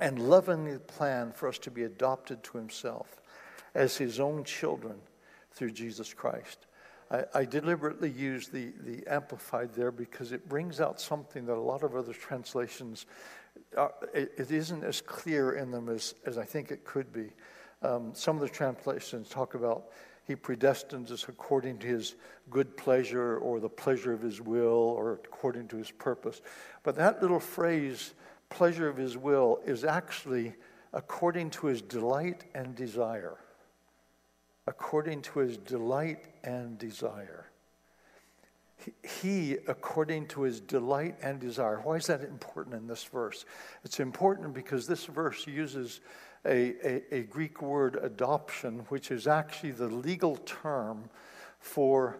and 0.00 0.18
lovingly 0.18 0.78
planned 0.78 1.36
for 1.36 1.48
us 1.48 1.58
to 1.58 1.70
be 1.70 1.84
adopted 1.84 2.42
to 2.42 2.58
Himself 2.58 3.20
as 3.72 3.96
His 3.96 4.18
own 4.18 4.42
children 4.42 4.96
through 5.52 5.70
Jesus 5.70 6.12
Christ. 6.12 6.66
I, 7.12 7.24
I, 7.34 7.44
deliberately 7.44 8.10
use 8.10 8.48
the, 8.48 8.72
the 8.80 9.06
amplified 9.06 9.74
there 9.74 9.92
because 9.92 10.32
it 10.32 10.48
brings 10.48 10.80
out 10.80 11.00
something 11.00 11.44
that 11.46 11.56
a 11.56 11.60
lot 11.60 11.82
of 11.82 11.94
other 11.94 12.14
translations, 12.14 13.06
are, 13.76 13.92
it, 14.14 14.32
it 14.38 14.50
isn't 14.50 14.82
as 14.82 15.02
clear 15.02 15.52
in 15.52 15.70
them 15.70 15.88
as, 15.90 16.14
as 16.24 16.38
I 16.38 16.44
think 16.44 16.70
it 16.70 16.84
could 16.84 17.12
be. 17.12 17.30
Um, 17.82 18.12
some 18.14 18.36
of 18.36 18.42
the 18.42 18.48
translations 18.48 19.28
talk 19.28 19.54
about 19.54 19.90
he 20.24 20.36
predestines 20.36 21.10
us 21.10 21.26
according 21.28 21.78
to 21.78 21.86
his 21.86 22.14
good 22.48 22.76
pleasure 22.76 23.38
or 23.38 23.58
the 23.58 23.68
pleasure 23.68 24.12
of 24.12 24.22
his 24.22 24.40
will 24.40 24.94
or 24.96 25.14
according 25.14 25.68
to 25.68 25.76
his 25.76 25.90
purpose. 25.90 26.40
But 26.84 26.94
that 26.96 27.20
little 27.20 27.40
phrase, 27.40 28.14
pleasure 28.48 28.88
of 28.88 28.96
his 28.96 29.16
will, 29.16 29.60
is 29.66 29.84
actually 29.84 30.54
according 30.92 31.50
to 31.50 31.66
his 31.66 31.82
delight 31.82 32.44
and 32.54 32.74
desire 32.76 33.36
according 34.66 35.22
to 35.22 35.40
his 35.40 35.56
delight 35.56 36.24
and 36.44 36.78
desire. 36.78 37.46
He, 39.20 39.58
according 39.68 40.26
to 40.28 40.42
his 40.42 40.60
delight 40.60 41.16
and 41.22 41.38
desire. 41.38 41.80
Why 41.82 41.96
is 41.96 42.06
that 42.06 42.22
important 42.22 42.74
in 42.74 42.86
this 42.88 43.04
verse? 43.04 43.44
It's 43.84 44.00
important 44.00 44.54
because 44.54 44.86
this 44.86 45.04
verse 45.04 45.46
uses 45.46 46.00
a, 46.44 46.74
a, 46.84 47.14
a 47.14 47.22
Greek 47.22 47.62
word, 47.62 47.98
adoption, 48.02 48.80
which 48.88 49.10
is 49.10 49.28
actually 49.28 49.72
the 49.72 49.86
legal 49.86 50.36
term 50.36 51.08
for 51.60 52.18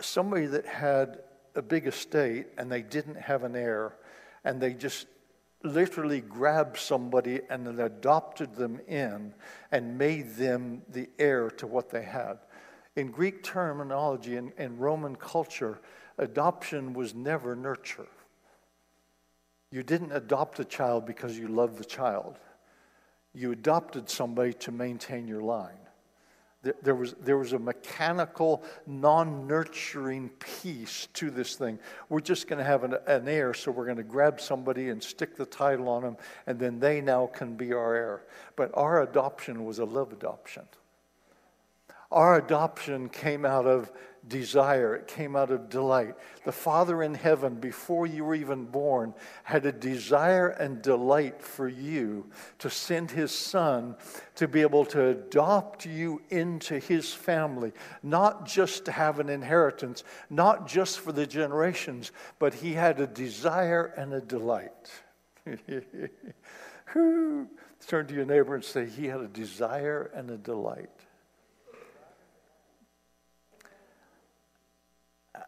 somebody 0.00 0.46
that 0.46 0.66
had 0.66 1.20
a 1.54 1.62
big 1.62 1.86
estate 1.86 2.46
and 2.56 2.70
they 2.70 2.82
didn't 2.82 3.16
have 3.16 3.44
an 3.44 3.54
heir 3.54 3.96
and 4.44 4.60
they 4.60 4.72
just 4.72 5.06
literally 5.64 6.20
grabbed 6.20 6.76
somebody 6.76 7.40
and 7.48 7.66
then 7.66 7.80
adopted 7.80 8.54
them 8.54 8.80
in 8.86 9.34
and 9.72 9.98
made 9.98 10.36
them 10.36 10.82
the 10.88 11.08
heir 11.18 11.50
to 11.50 11.66
what 11.66 11.90
they 11.90 12.02
had. 12.02 12.38
In 12.96 13.10
Greek 13.10 13.42
terminology 13.42 14.36
and 14.36 14.52
in, 14.58 14.72
in 14.72 14.78
Roman 14.78 15.16
culture, 15.16 15.80
adoption 16.18 16.92
was 16.92 17.14
never 17.14 17.56
nurture. 17.56 18.06
You 19.72 19.82
didn't 19.82 20.12
adopt 20.12 20.60
a 20.60 20.64
child 20.64 21.04
because 21.06 21.36
you 21.38 21.48
loved 21.48 21.78
the 21.78 21.84
child. 21.84 22.38
You 23.32 23.50
adopted 23.50 24.08
somebody 24.08 24.52
to 24.52 24.70
maintain 24.70 25.26
your 25.26 25.42
line. 25.42 25.83
There 26.82 26.94
was, 26.94 27.14
there 27.20 27.36
was 27.36 27.52
a 27.52 27.58
mechanical, 27.58 28.62
non 28.86 29.46
nurturing 29.46 30.30
piece 30.40 31.08
to 31.14 31.30
this 31.30 31.56
thing. 31.56 31.78
We're 32.08 32.20
just 32.20 32.48
going 32.48 32.58
to 32.58 32.64
have 32.64 32.84
an, 32.84 32.96
an 33.06 33.28
heir, 33.28 33.54
so 33.54 33.70
we're 33.70 33.84
going 33.84 33.98
to 33.98 34.02
grab 34.02 34.40
somebody 34.40 34.88
and 34.88 35.02
stick 35.02 35.36
the 35.36 35.46
title 35.46 35.88
on 35.88 36.02
them, 36.02 36.16
and 36.46 36.58
then 36.58 36.80
they 36.80 37.00
now 37.00 37.26
can 37.26 37.54
be 37.54 37.72
our 37.72 37.94
heir. 37.94 38.22
But 38.56 38.70
our 38.74 39.02
adoption 39.02 39.64
was 39.64 39.78
a 39.78 39.84
love 39.84 40.12
adoption. 40.12 40.64
Our 42.10 42.36
adoption 42.36 43.08
came 43.08 43.44
out 43.44 43.66
of 43.66 43.92
desire, 44.28 44.94
it 44.94 45.06
came 45.06 45.36
out 45.36 45.50
of 45.50 45.68
delight. 45.68 46.14
The 46.44 46.52
Father 46.52 47.02
in 47.02 47.14
heaven, 47.14 47.56
before 47.56 48.06
you 48.06 48.24
were 48.24 48.34
even 48.34 48.64
born, 48.64 49.14
had 49.42 49.66
a 49.66 49.72
desire 49.72 50.48
and 50.48 50.80
delight 50.82 51.42
for 51.42 51.68
you 51.68 52.26
to 52.58 52.70
send 52.70 53.10
His 53.10 53.32
Son 53.32 53.96
to 54.36 54.48
be 54.48 54.62
able 54.62 54.84
to 54.86 55.08
adopt 55.08 55.86
you 55.86 56.22
into 56.30 56.78
His 56.78 57.12
family, 57.12 57.72
not 58.02 58.46
just 58.46 58.84
to 58.86 58.92
have 58.92 59.20
an 59.20 59.28
inheritance, 59.28 60.04
not 60.30 60.66
just 60.66 61.00
for 61.00 61.12
the 61.12 61.26
generations, 61.26 62.12
but 62.38 62.54
He 62.54 62.72
had 62.72 63.00
a 63.00 63.06
desire 63.06 63.92
and 63.96 64.12
a 64.12 64.20
delight. 64.20 64.90
Turn 66.94 68.06
to 68.06 68.14
your 68.14 68.24
neighbor 68.24 68.54
and 68.54 68.64
say, 68.64 68.86
He 68.86 69.06
had 69.06 69.20
a 69.20 69.28
desire 69.28 70.10
and 70.14 70.30
a 70.30 70.38
delight. 70.38 70.90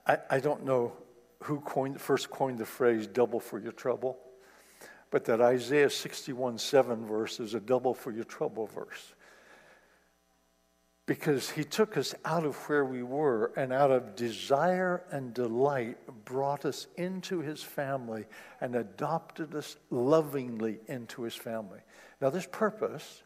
I, 0.06 0.18
I 0.30 0.40
don't 0.40 0.64
know 0.64 0.92
who 1.42 1.60
coined, 1.60 2.00
first 2.00 2.30
coined 2.30 2.58
the 2.58 2.66
phrase 2.66 3.06
double 3.06 3.40
for 3.40 3.58
your 3.58 3.72
trouble, 3.72 4.18
but 5.10 5.24
that 5.26 5.40
Isaiah 5.40 5.90
61 5.90 6.58
7 6.58 7.06
verse 7.06 7.40
is 7.40 7.54
a 7.54 7.60
double 7.60 7.94
for 7.94 8.10
your 8.10 8.24
trouble 8.24 8.66
verse. 8.66 9.14
Because 11.06 11.50
he 11.50 11.62
took 11.62 11.96
us 11.96 12.16
out 12.24 12.44
of 12.44 12.56
where 12.68 12.84
we 12.84 13.04
were 13.04 13.52
and 13.56 13.72
out 13.72 13.92
of 13.92 14.16
desire 14.16 15.04
and 15.12 15.32
delight 15.32 15.98
brought 16.24 16.64
us 16.64 16.88
into 16.96 17.38
his 17.38 17.62
family 17.62 18.26
and 18.60 18.74
adopted 18.74 19.54
us 19.54 19.76
lovingly 19.90 20.80
into 20.88 21.22
his 21.22 21.36
family. 21.36 21.78
Now, 22.20 22.30
this 22.30 22.48
purpose 22.50 23.22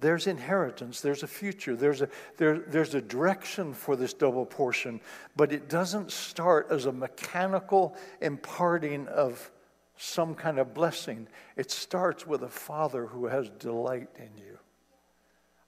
there's 0.00 0.26
inheritance, 0.26 1.00
there's 1.00 1.22
a 1.22 1.26
future, 1.26 1.74
there's 1.74 2.02
a, 2.02 2.08
there, 2.36 2.58
there's 2.58 2.94
a 2.94 3.00
direction 3.00 3.74
for 3.74 3.96
this 3.96 4.14
double 4.14 4.46
portion, 4.46 5.00
but 5.36 5.52
it 5.52 5.68
doesn't 5.68 6.12
start 6.12 6.68
as 6.70 6.86
a 6.86 6.92
mechanical 6.92 7.96
imparting 8.20 9.08
of 9.08 9.50
some 9.96 10.34
kind 10.34 10.58
of 10.58 10.72
blessing. 10.72 11.26
It 11.56 11.70
starts 11.70 12.26
with 12.26 12.42
a 12.42 12.48
father 12.48 13.06
who 13.06 13.26
has 13.26 13.48
delight 13.58 14.08
in 14.16 14.30
you. 14.36 14.58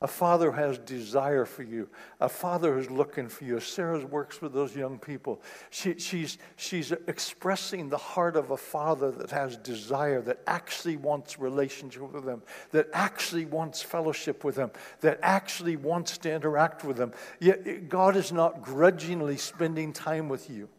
A 0.03 0.09
father 0.09 0.51
who 0.51 0.59
has 0.59 0.79
desire 0.79 1.45
for 1.45 1.63
you. 1.63 1.87
A 2.21 2.29
father 2.29 2.75
who's 2.75 2.91
looking 2.91 3.29
for 3.29 3.45
you. 3.45 3.61
Sarah 3.61 4.05
works 4.07 4.41
with 4.41 4.55
those 4.55 4.75
young 4.75 4.99
people. 4.99 5.43
She, 5.69 5.99
she's, 5.99 6.39
she's 6.57 6.91
expressing 7.07 7.91
the 7.91 7.99
heart 7.99 8.35
of 8.35 8.51
a 8.51 8.57
father 8.57 9.11
that 9.11 9.31
has 9.31 9.59
desire, 9.59 10.23
that 10.23 10.41
actually 10.47 10.97
wants 10.97 11.39
relationship 11.39 12.15
with 12.15 12.25
them, 12.25 12.41
that 12.71 12.89
actually 12.95 13.45
wants 13.45 13.83
fellowship 13.83 14.43
with 14.43 14.55
them, 14.55 14.71
that 15.03 15.19
actually 15.23 15.77
wants 15.77 16.17
to 16.19 16.33
interact 16.33 16.83
with 16.83 16.97
them. 16.97 17.13
Yet 17.39 17.91
God 17.91 18.17
is 18.17 18.33
not 18.33 18.63
grudgingly 18.63 19.37
spending 19.37 19.93
time 19.93 20.31
with 20.31 20.49
you. 20.49 20.71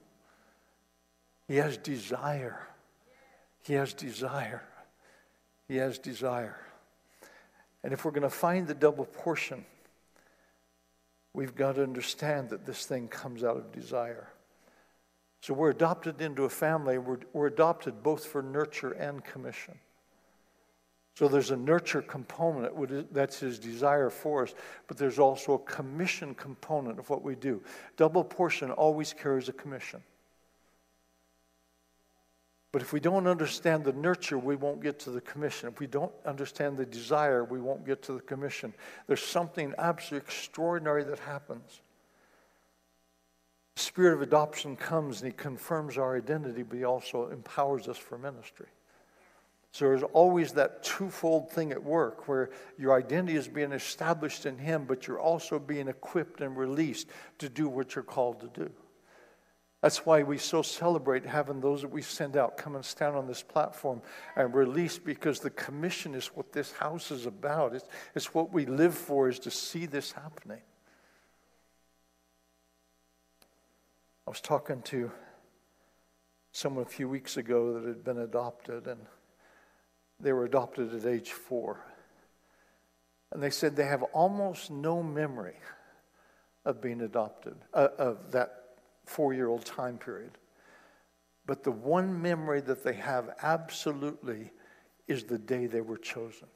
He 1.48 1.58
has 1.58 1.78
desire. 1.78 2.68
He 3.62 3.74
has 3.74 3.94
desire. 3.94 4.64
He 5.68 5.76
has 5.76 6.00
desire. 6.00 6.58
And 7.84 7.94
if 7.94 8.06
we're 8.06 8.12
going 8.12 8.22
to 8.24 8.30
find 8.30 8.68
the 8.68 8.74
double 8.74 9.06
portion, 9.06 9.66
we've 11.34 11.56
got 11.56 11.76
to 11.76 11.84
understand 11.84 12.50
that 12.50 12.66
this 12.66 12.86
thing 12.86 13.08
comes 13.08 13.44
out 13.44 13.58
of 13.58 13.72
desire. 13.72 14.28
So 15.42 15.56
we're 15.56 15.72
adopted 15.72 16.22
into 16.22 16.44
a 16.44 16.50
family, 16.50 17.00
we're, 17.00 17.18
we're 17.34 17.48
adopted 17.48 18.04
both 18.04 18.26
for 18.26 18.44
nurture 18.44 18.92
and 18.92 19.24
commission. 19.24 19.80
So 21.16 21.28
there's 21.28 21.52
a 21.52 21.58
nurture 21.58 22.02
component, 22.02 23.14
that's 23.14 23.40
his 23.40 23.60
desire 23.60 24.10
for 24.10 24.44
us, 24.44 24.54
but 24.88 24.98
there's 24.98 25.20
also 25.20 25.54
a 25.54 25.60
commission 25.60 26.36
component 26.36 27.00
of 27.00 27.10
what 27.10 27.24
we 27.24 27.36
do. 27.36 27.62
Double 27.98 28.24
portion 28.24 28.72
always 28.72 29.14
carries 29.14 29.50
a 29.50 29.54
commission. 29.54 30.02
But 32.72 32.82
if 32.82 32.94
we 32.94 33.02
don't 33.02 33.28
understand 33.28 33.84
the 33.84 33.92
nurture, 33.92 34.38
we 34.38 34.56
won't 34.56 34.82
get 34.82 34.98
to 35.00 35.10
the 35.10 35.20
commission. 35.22 35.68
If 35.68 35.80
we 35.80 35.88
don't 35.88 36.14
understand 36.26 36.78
the 36.78 36.86
desire, 36.86 37.44
we 37.44 37.60
won't 37.60 37.86
get 37.86 38.02
to 38.04 38.14
the 38.14 38.22
commission. 38.22 38.74
There's 39.08 39.24
something 39.24 39.74
absolutely 39.78 40.26
extraordinary 40.26 41.04
that 41.04 41.20
happens. 41.20 41.82
The 43.76 43.82
spirit 43.82 44.14
of 44.14 44.22
adoption 44.22 44.78
comes 44.78 45.22
and 45.22 45.32
he 45.32 45.38
confirms 45.38 45.98
our 45.98 46.16
identity, 46.16 46.64
but 46.64 46.78
he 46.78 46.86
also 46.86 47.30
empowers 47.30 47.90
us 47.90 47.98
for 47.98 48.18
ministry. 48.18 48.68
So 49.74 49.86
there's 49.86 50.04
always 50.04 50.54
that 50.54 50.84
twofold 50.84 51.50
thing 51.52 51.72
at 51.72 51.82
work 51.82 52.28
where 52.28 52.50
your 52.78 52.98
identity 52.98 53.38
is 53.38 53.48
being 53.48 53.72
established 53.72 54.46
in 54.46 54.58
him, 54.58 54.86
but 54.86 55.08
you're 55.08 55.20
also 55.20 55.60
being 55.60 55.88
equipped 55.88 56.42
and 56.42 56.58
released 56.58 57.08
to 57.40 57.48
do 57.48 57.70
what 57.70 57.96
you're 57.96 58.04
called 58.04 58.42
to 58.42 58.48
do. 58.48 58.72
That's 59.82 60.06
why 60.06 60.22
we 60.22 60.38
so 60.38 60.62
celebrate 60.62 61.26
having 61.26 61.60
those 61.60 61.82
that 61.82 61.90
we 61.90 62.04
send 62.04 62.38
out 62.38 62.56
come 62.56 62.76
and 62.76 62.86
stand 62.86 63.16
on 63.16 63.26
this 63.26 63.42
platform 63.42 64.04
and 64.36 64.54
release 64.54 65.00
because 65.00 65.40
the 65.40 65.50
commission 65.50 66.14
is 66.14 66.28
what 66.28 66.52
this 66.52 66.72
house 66.72 67.10
is 67.10 67.26
about. 67.26 67.74
It's, 67.74 67.88
it's 68.14 68.34
what 68.34 68.54
we 68.54 68.68
live 68.68 68.94
for 68.94 69.28
is 69.28 69.40
to 69.40 69.52
see 69.52 69.88
this 69.88 70.12
happening. 70.12 70.62
I 74.28 74.30
was 74.30 74.40
talking 74.40 74.84
to 74.84 75.12
someone 76.52 76.86
a 76.86 76.90
few 76.90 77.10
weeks 77.10 77.38
ago 77.38 77.74
that 77.74 77.88
had 77.88 78.04
been 78.04 78.20
adopted 78.20 78.86
and 78.86 79.00
they 80.20 80.32
were 80.32 80.46
adopted 80.46 80.94
at 80.94 81.06
age 81.06 81.32
four. 81.32 81.84
And 83.32 83.42
they 83.42 83.50
said 83.50 83.76
they 83.76 83.86
have 83.86 84.04
almost 84.14 84.70
no 84.70 85.02
memory 85.02 85.56
of 86.66 86.82
being 86.82 87.02
adopted, 87.02 87.56
uh, 87.74 87.88
of 87.98 88.32
that 88.34 88.61
four 89.12 89.34
year 89.34 89.48
old 89.48 89.66
time 89.66 89.98
period. 89.98 90.32
But 91.46 91.64
the 91.64 91.72
one 91.72 92.22
memory 92.22 92.62
that 92.62 92.84
they 92.84 92.94
have 92.94 93.36
absolutely 93.42 94.52
is 95.08 95.24
the 95.24 95.38
day 95.38 95.66
they 95.66 95.82
were 95.82 95.98
chosen. 95.98 96.48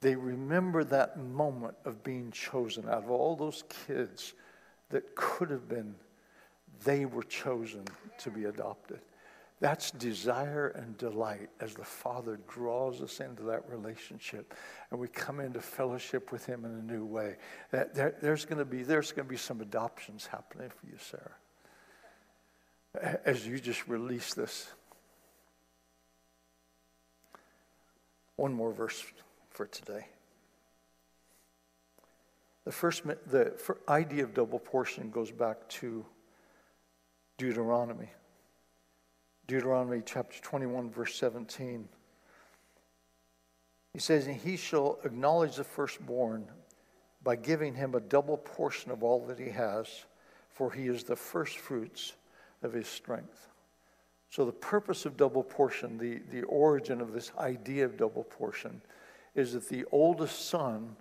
They 0.00 0.16
remember 0.16 0.82
that 0.84 1.18
moment 1.18 1.76
of 1.84 2.02
being 2.02 2.32
chosen 2.32 2.88
out 2.88 3.04
of 3.04 3.10
all 3.10 3.36
those 3.36 3.62
kids 3.86 4.34
that 4.90 5.14
could 5.14 5.50
have 5.50 5.68
been, 5.68 5.94
they 6.84 7.04
were 7.04 7.22
chosen 7.22 7.84
to 8.18 8.30
be 8.30 8.46
adopted. 8.46 9.00
That's 9.62 9.90
desire 9.92 10.68
and 10.70 10.98
delight 10.98 11.48
as 11.60 11.74
the 11.74 11.84
Father 11.84 12.40
draws 12.48 13.00
us 13.00 13.20
into 13.20 13.44
that 13.44 13.70
relationship 13.70 14.54
and 14.90 14.98
we 14.98 15.06
come 15.06 15.38
into 15.38 15.60
fellowship 15.60 16.32
with 16.32 16.44
Him 16.44 16.64
in 16.64 16.72
a 16.72 16.82
new 16.82 17.04
way. 17.04 17.36
That 17.70 17.94
there, 17.94 18.16
there's 18.20 18.44
going 18.44 18.58
to 18.58 18.64
be 18.64 18.82
there's 18.82 19.12
going 19.12 19.24
to 19.24 19.30
be 19.30 19.36
some 19.36 19.60
adoptions 19.60 20.26
happening 20.26 20.68
for 20.68 20.88
you, 20.88 20.96
Sarah, 20.98 21.36
as 23.24 23.46
you 23.46 23.60
just 23.60 23.86
release 23.86 24.34
this. 24.34 24.68
One 28.34 28.52
more 28.52 28.72
verse 28.72 29.04
for 29.50 29.66
today. 29.66 30.08
The 32.64 32.72
first 32.72 33.04
the 33.04 33.54
idea 33.88 34.24
of 34.24 34.34
double 34.34 34.58
portion 34.58 35.12
goes 35.12 35.30
back 35.30 35.68
to 35.68 36.04
Deuteronomy. 37.38 38.08
Deuteronomy 39.52 40.00
chapter 40.02 40.40
21, 40.40 40.88
verse 40.88 41.14
17. 41.16 41.86
He 43.92 43.98
says, 43.98 44.26
And 44.26 44.36
he 44.36 44.56
shall 44.56 44.98
acknowledge 45.04 45.56
the 45.56 45.64
firstborn 45.64 46.46
by 47.22 47.36
giving 47.36 47.74
him 47.74 47.94
a 47.94 48.00
double 48.00 48.38
portion 48.38 48.90
of 48.90 49.02
all 49.02 49.26
that 49.26 49.38
he 49.38 49.50
has, 49.50 50.06
for 50.48 50.72
he 50.72 50.86
is 50.86 51.04
the 51.04 51.16
firstfruits 51.16 52.14
of 52.62 52.72
his 52.72 52.88
strength. 52.88 53.50
So, 54.30 54.46
the 54.46 54.52
purpose 54.52 55.04
of 55.04 55.18
double 55.18 55.42
portion, 55.42 55.98
the, 55.98 56.22
the 56.30 56.44
origin 56.44 57.02
of 57.02 57.12
this 57.12 57.30
idea 57.38 57.84
of 57.84 57.98
double 57.98 58.24
portion, 58.24 58.80
is 59.34 59.52
that 59.52 59.68
the 59.68 59.84
oldest 59.92 60.48
son 60.48 60.96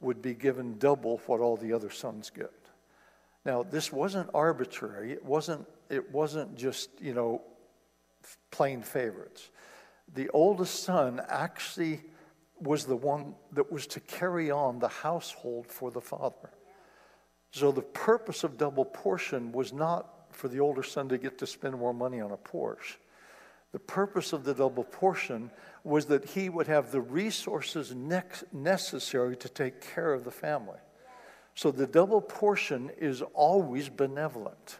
would 0.00 0.22
be 0.22 0.32
given 0.32 0.78
double 0.78 1.20
what 1.26 1.40
all 1.40 1.58
the 1.58 1.74
other 1.74 1.90
sons 1.90 2.30
get. 2.30 2.50
Now, 3.44 3.62
this 3.62 3.92
wasn't 3.92 4.30
arbitrary. 4.32 5.12
It 5.12 5.22
wasn't, 5.22 5.66
it 5.90 6.10
wasn't 6.10 6.56
just, 6.56 6.88
you 6.98 7.12
know, 7.12 7.42
plain 8.50 8.82
favorites. 8.82 9.50
The 10.14 10.28
oldest 10.30 10.82
son 10.82 11.20
actually 11.28 12.00
was 12.60 12.84
the 12.84 12.96
one 12.96 13.34
that 13.52 13.72
was 13.72 13.86
to 13.88 14.00
carry 14.00 14.50
on 14.50 14.78
the 14.78 14.88
household 14.88 15.66
for 15.66 15.90
the 15.90 16.00
father. 16.00 16.50
So 17.52 17.72
the 17.72 17.82
purpose 17.82 18.44
of 18.44 18.58
double 18.58 18.84
portion 18.84 19.52
was 19.52 19.72
not 19.72 20.06
for 20.30 20.48
the 20.48 20.60
older 20.60 20.82
son 20.82 21.08
to 21.08 21.18
get 21.18 21.38
to 21.38 21.46
spend 21.46 21.76
more 21.76 21.94
money 21.94 22.20
on 22.20 22.30
a 22.30 22.36
Porsche. 22.36 22.96
The 23.72 23.78
purpose 23.78 24.32
of 24.32 24.44
the 24.44 24.54
double 24.54 24.84
portion 24.84 25.50
was 25.84 26.06
that 26.06 26.24
he 26.24 26.48
would 26.48 26.66
have 26.66 26.90
the 26.90 27.00
resources 27.00 27.94
necessary 28.52 29.36
to 29.36 29.48
take 29.48 29.80
care 29.94 30.12
of 30.12 30.24
the 30.24 30.30
family. 30.30 30.78
So 31.54 31.70
the 31.70 31.86
double 31.86 32.20
portion 32.20 32.90
is 32.98 33.22
always 33.34 33.88
benevolent. 33.88 34.78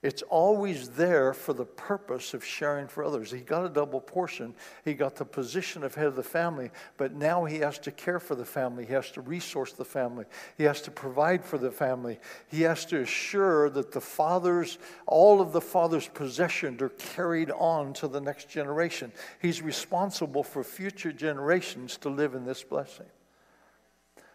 It's 0.00 0.22
always 0.22 0.90
there 0.90 1.34
for 1.34 1.52
the 1.52 1.64
purpose 1.64 2.32
of 2.32 2.44
sharing 2.44 2.86
for 2.86 3.02
others. 3.02 3.32
He 3.32 3.40
got 3.40 3.66
a 3.66 3.68
double 3.68 4.00
portion. 4.00 4.54
He 4.84 4.94
got 4.94 5.16
the 5.16 5.24
position 5.24 5.82
of 5.82 5.96
head 5.96 6.06
of 6.06 6.14
the 6.14 6.22
family, 6.22 6.70
but 6.96 7.14
now 7.14 7.44
he 7.46 7.58
has 7.58 7.80
to 7.80 7.90
care 7.90 8.20
for 8.20 8.36
the 8.36 8.44
family. 8.44 8.86
He 8.86 8.92
has 8.92 9.10
to 9.12 9.20
resource 9.22 9.72
the 9.72 9.84
family. 9.84 10.24
He 10.56 10.62
has 10.62 10.80
to 10.82 10.92
provide 10.92 11.44
for 11.44 11.58
the 11.58 11.72
family. 11.72 12.20
He 12.46 12.62
has 12.62 12.86
to 12.86 13.00
assure 13.00 13.70
that 13.70 13.90
the 13.90 14.00
father's, 14.00 14.78
all 15.06 15.40
of 15.40 15.50
the 15.50 15.60
father's 15.60 16.06
possessions 16.06 16.80
are 16.80 16.90
carried 16.90 17.50
on 17.50 17.92
to 17.94 18.06
the 18.06 18.20
next 18.20 18.48
generation. 18.48 19.10
He's 19.42 19.62
responsible 19.62 20.44
for 20.44 20.62
future 20.62 21.12
generations 21.12 21.96
to 21.98 22.08
live 22.08 22.36
in 22.36 22.44
this 22.44 22.62
blessing. 22.62 23.06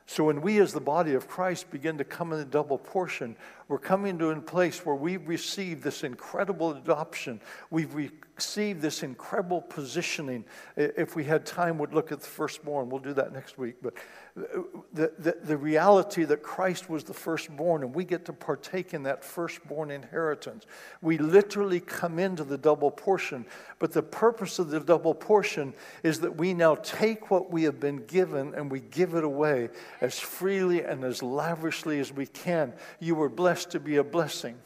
So 0.06 0.26
when 0.26 0.42
we, 0.42 0.60
as 0.60 0.74
the 0.74 0.82
body 0.82 1.14
of 1.14 1.28
Christ, 1.28 1.72
begin 1.72 1.98
to 1.98 2.04
come 2.04 2.34
in 2.34 2.40
a 2.40 2.46
double 2.46 2.78
portion, 2.78 3.36
we're 3.68 3.80
coming 3.80 4.20
to 4.20 4.30
a 4.32 4.42
place 4.42 4.86
where 4.86 4.96
we've 4.96 5.28
received 5.28 5.82
this 5.82 6.04
incredible 6.04 6.72
adoption. 6.72 7.40
We've 7.70 7.94
received 7.96 8.82
this 8.82 9.02
incredible 9.02 9.62
positioning. 9.62 10.44
If 10.76 11.16
we 11.16 11.24
had 11.24 11.46
time, 11.46 11.78
we'd 11.78 11.94
look 11.94 12.12
at 12.12 12.20
the 12.20 12.28
firstborn. 12.28 12.90
We'll 12.90 13.00
do 13.00 13.14
that 13.14 13.32
next 13.32 13.58
week. 13.58 13.76
But 13.82 13.94
the, 14.36 15.12
the, 15.20 15.38
the 15.44 15.58
reality 15.58 16.24
that 16.24 16.42
Christ 16.42 16.90
was 16.90 17.04
the 17.04 17.14
firstborn 17.14 17.84
and 17.84 17.94
we 17.94 18.04
get 18.04 18.26
to 18.26 18.34
partake 18.34 18.96
in 18.96 19.04
that 19.04 19.24
firstborn 19.24 19.92
inheritance. 19.92 20.66
We 21.04 21.20
literally 21.20 21.80
come 21.80 22.18
into 22.18 22.44
the 22.44 22.58
double 22.58 22.90
portion, 22.90 23.46
but 23.78 23.92
the 23.92 24.02
purpose 24.02 24.58
of 24.58 24.72
the 24.72 24.80
double 24.80 25.14
portion 25.14 25.76
is 26.02 26.20
that 26.22 26.36
we 26.36 26.56
now 26.56 26.76
take 26.76 27.30
what 27.30 27.52
we 27.52 27.64
have 27.64 27.80
been 27.80 28.06
given 28.08 28.56
and 28.56 28.72
we 28.72 28.80
give 28.80 29.14
it 29.14 29.24
away 29.24 29.70
as 30.02 30.20
freely 30.20 30.84
and 30.84 31.04
as 31.04 31.22
lavishly 31.22 32.00
as 32.00 32.12
we 32.12 32.26
can. 32.26 32.74
You 33.00 33.14
were 33.14 33.30
blessed 33.30 33.70
to 33.72 33.80
be 33.80 33.98
a 33.98 34.04
blessing. 34.04 34.58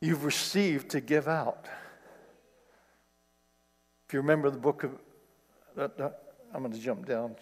You've 0.00 0.24
received 0.24 0.90
to 0.90 1.00
give 1.02 1.28
out. 1.28 1.66
If 4.06 4.14
you 4.14 4.20
remember 4.20 4.48
the 4.48 4.58
book 4.58 4.84
of, 4.84 4.98
uh, 5.76 5.88
uh, 6.02 6.10
I'm 6.54 6.62
going 6.62 6.72
to 6.72 6.78
jump 6.78 7.06
down. 7.06 7.36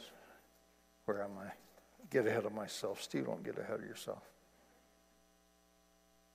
Where 1.05 1.23
am 1.23 1.31
I? 1.41 1.53
Get 2.11 2.27
ahead 2.27 2.45
of 2.45 2.53
myself. 2.53 3.03
Steve, 3.03 3.27
don't 3.27 3.45
get 3.45 3.59
ahead 3.59 3.81
of 3.81 3.87
yourself. 3.87 4.23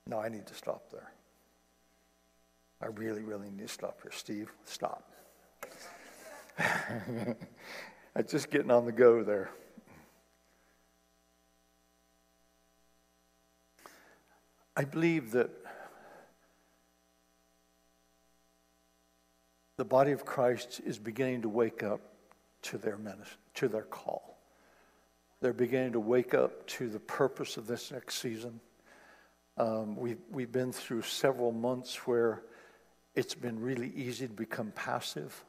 No, 0.06 0.18
I 0.18 0.28
need 0.28 0.46
to 0.46 0.54
stop 0.54 0.90
there. 0.90 1.12
I 2.80 2.86
really, 2.86 3.22
really 3.22 3.50
need 3.50 3.68
to 3.68 3.72
stop 3.72 4.00
here. 4.02 4.10
Steve, 4.12 4.52
stop. 4.64 5.08
I'm 6.58 7.36
just 8.26 8.50
getting 8.50 8.70
on 8.70 8.84
the 8.84 8.92
go 8.92 9.22
there. 9.22 9.50
I 14.76 14.84
believe 14.84 15.32
that 15.32 15.50
the 19.76 19.84
body 19.84 20.12
of 20.12 20.24
Christ 20.24 20.80
is 20.84 20.98
beginning 20.98 21.42
to 21.42 21.48
wake 21.48 21.82
up 21.82 22.00
to 22.62 22.78
their 22.78 22.96
ministry, 22.96 23.38
to 23.54 23.68
their 23.68 23.82
call. 23.82 24.38
They're 25.40 25.52
beginning 25.52 25.92
to 25.92 26.00
wake 26.00 26.34
up 26.34 26.66
to 26.68 26.88
the 26.88 27.00
purpose 27.00 27.56
of 27.56 27.66
this 27.66 27.90
next 27.90 28.16
season. 28.16 28.60
Um, 29.58 29.96
we've, 29.96 30.20
we've 30.30 30.52
been 30.52 30.72
through 30.72 31.02
several 31.02 31.52
months 31.52 32.06
where 32.06 32.42
it's 33.14 33.34
been 33.34 33.60
really 33.60 33.92
easy 33.94 34.26
to 34.26 34.32
become 34.32 34.72
passive. 34.74 35.44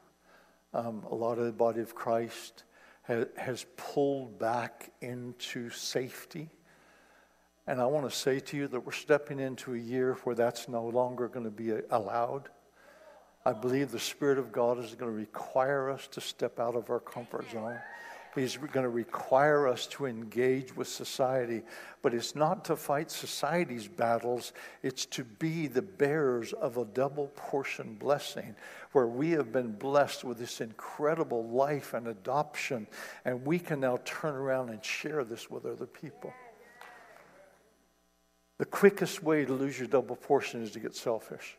Um, 0.73 1.04
a 1.10 1.15
lot 1.15 1.38
of 1.38 1.45
the 1.45 1.52
body 1.52 1.82
of 1.82 1.95
Christ 1.95 2.63
ha- 3.08 3.26
has 3.38 3.65
pulled 3.78 4.39
back 4.39 4.91
into 5.02 5.69
safety. 5.69 6.49
And 7.67 7.80
I 7.80 7.86
want 7.86 8.10
to 8.10 8.15
say 8.15 8.39
to 8.39 8.58
you 8.58 8.67
that 8.67 8.80
we're 8.80 8.91
stepping 8.91 9.39
into 9.39 9.73
a 9.73 9.78
year 9.78 10.17
where 10.23 10.36
that's 10.36 10.67
no 10.67 10.86
longer 10.86 11.28
going 11.30 11.45
to 11.45 11.52
be 11.52 11.71
allowed. 11.91 12.49
I 13.45 13.51
believe 13.51 13.91
the 13.91 13.99
Spirit 13.99 14.38
of 14.38 14.51
God 14.51 14.79
is 14.79 14.95
going 14.95 15.12
to 15.12 15.17
require 15.17 15.89
us 15.89 16.08
to 16.08 16.21
step 16.21 16.60
out 16.60 16.75
of 16.75 16.89
our 16.89 16.99
comfort 16.99 17.51
zone. 17.51 17.77
He's 18.36 18.58
going 18.58 18.84
to 18.84 18.89
require 18.89 19.67
us 19.67 19.86
to 19.88 20.06
engage 20.06 20.75
with 20.75 20.88
society. 20.88 21.62
But 22.01 22.13
it's 22.13 22.36
not 22.36 22.65
to 22.65 22.75
fight 22.75 23.12
society's 23.12 23.88
battles, 23.88 24.53
it's 24.82 25.06
to 25.08 25.23
be 25.23 25.67
the 25.67 25.82
bearers 25.82 26.53
of 26.53 26.77
a 26.77 26.86
double 26.86 27.27
portion 27.36 27.95
blessing 27.95 28.56
where 28.93 29.08
we 29.08 29.32
have 29.32 29.51
been 29.51 29.73
blessed 29.73 30.23
with 30.23 30.38
this 30.38 30.62
incredible 30.62 31.47
life 31.47 31.93
and 31.93 32.08
adoption, 32.08 32.88
and 33.25 33.45
we 33.45 33.60
can 33.60 33.79
now 33.79 33.99
turn 34.06 34.36
around 34.36 34.69
and 34.69 34.84
share 34.84 35.23
this 35.23 35.49
with 35.49 35.65
other 35.65 35.86
people. 35.86 36.34
The 38.58 38.65
quickest 38.65 39.21
way 39.23 39.45
to 39.45 39.53
lose 39.53 39.77
your 39.77 39.88
double 39.88 40.15
portion 40.15 40.63
is 40.63 40.71
to 40.71 40.79
get 40.79 40.95
selfish. 40.95 41.58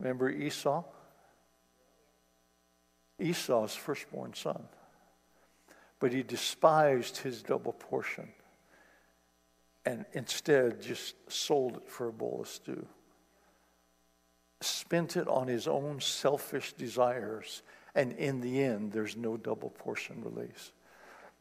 Remember 0.00 0.30
Esau? 0.30 0.84
Esau's 3.18 3.74
firstborn 3.74 4.34
son. 4.34 4.64
But 6.00 6.12
he 6.12 6.22
despised 6.22 7.18
his 7.18 7.42
double 7.42 7.72
portion 7.72 8.28
and 9.86 10.04
instead 10.12 10.80
just 10.80 11.14
sold 11.30 11.76
it 11.76 11.88
for 11.88 12.08
a 12.08 12.12
bowl 12.12 12.40
of 12.40 12.48
stew. 12.48 12.86
Spent 14.60 15.16
it 15.16 15.28
on 15.28 15.46
his 15.46 15.68
own 15.68 16.00
selfish 16.00 16.72
desires, 16.72 17.62
and 17.94 18.12
in 18.12 18.40
the 18.40 18.62
end, 18.62 18.92
there's 18.92 19.16
no 19.16 19.36
double 19.36 19.70
portion 19.70 20.22
release. 20.24 20.72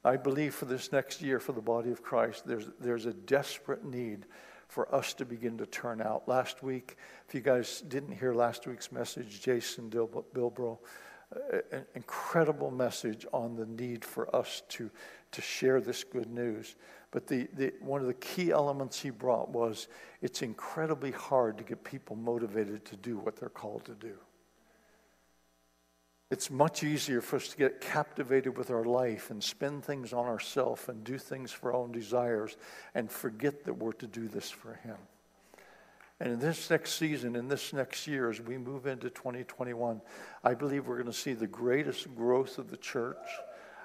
I 0.03 0.17
believe 0.17 0.53
for 0.53 0.65
this 0.65 0.91
next 0.91 1.21
year 1.21 1.39
for 1.39 1.53
the 1.53 1.61
body 1.61 1.89
of 1.89 2.03
Christ, 2.03 2.45
there's, 2.45 2.69
there's 2.79 3.05
a 3.05 3.13
desperate 3.13 3.85
need 3.85 4.25
for 4.67 4.93
us 4.93 5.13
to 5.15 5.25
begin 5.25 5.57
to 5.57 5.65
turn 5.65 6.01
out. 6.01 6.27
Last 6.27 6.63
week, 6.63 6.97
if 7.27 7.35
you 7.35 7.41
guys 7.41 7.81
didn't 7.81 8.17
hear 8.17 8.33
last 8.33 8.67
week's 8.67 8.91
message, 8.91 9.41
Jason 9.41 9.89
Bilbro 9.89 10.77
uh, 11.33 11.57
an 11.71 11.85
incredible 11.95 12.69
message 12.69 13.25
on 13.33 13.55
the 13.55 13.65
need 13.65 14.03
for 14.05 14.33
us 14.35 14.61
to, 14.69 14.89
to 15.31 15.41
share 15.41 15.81
this 15.81 16.03
good 16.03 16.29
news. 16.29 16.75
But 17.11 17.27
the, 17.27 17.47
the, 17.53 17.73
one 17.79 18.01
of 18.01 18.07
the 18.07 18.13
key 18.15 18.51
elements 18.51 18.99
he 18.99 19.09
brought 19.09 19.49
was 19.49 19.87
it's 20.21 20.41
incredibly 20.41 21.11
hard 21.11 21.57
to 21.57 21.63
get 21.63 21.83
people 21.83 22.15
motivated 22.15 22.85
to 22.85 22.95
do 22.97 23.17
what 23.17 23.35
they're 23.35 23.49
called 23.49 23.85
to 23.85 23.93
do. 23.93 24.15
It's 26.33 26.49
much 26.49 26.83
easier 26.83 27.21
for 27.21 27.35
us 27.35 27.49
to 27.49 27.57
get 27.57 27.79
captivated 27.79 28.57
with 28.57 28.71
our 28.71 28.85
life 28.85 29.29
and 29.29 29.43
spend 29.43 29.85
things 29.85 30.13
on 30.13 30.25
ourselves 30.25 30.89
and 30.89 31.03
do 31.03 31.19
things 31.19 31.51
for 31.51 31.71
our 31.71 31.79
own 31.79 31.91
desires 31.91 32.57
and 32.95 33.07
forget 33.11 33.65
that 33.65 33.75
we're 33.75 33.91
to 33.91 34.07
do 34.07 34.27
this 34.27 34.49
for 34.49 34.73
Him. 34.73 34.97
And 36.19 36.33
in 36.33 36.39
this 36.39 36.71
next 36.71 36.93
season, 36.93 37.35
in 37.35 37.49
this 37.49 37.71
next 37.71 38.07
year, 38.07 38.31
as 38.31 38.41
we 38.41 38.57
move 38.57 38.87
into 38.87 39.11
2021, 39.11 40.01
I 40.43 40.55
believe 40.55 40.87
we're 40.87 40.95
going 40.95 41.05
to 41.05 41.13
see 41.13 41.33
the 41.33 41.45
greatest 41.45 42.15
growth 42.15 42.57
of 42.57 42.71
the 42.71 42.77
church 42.77 43.27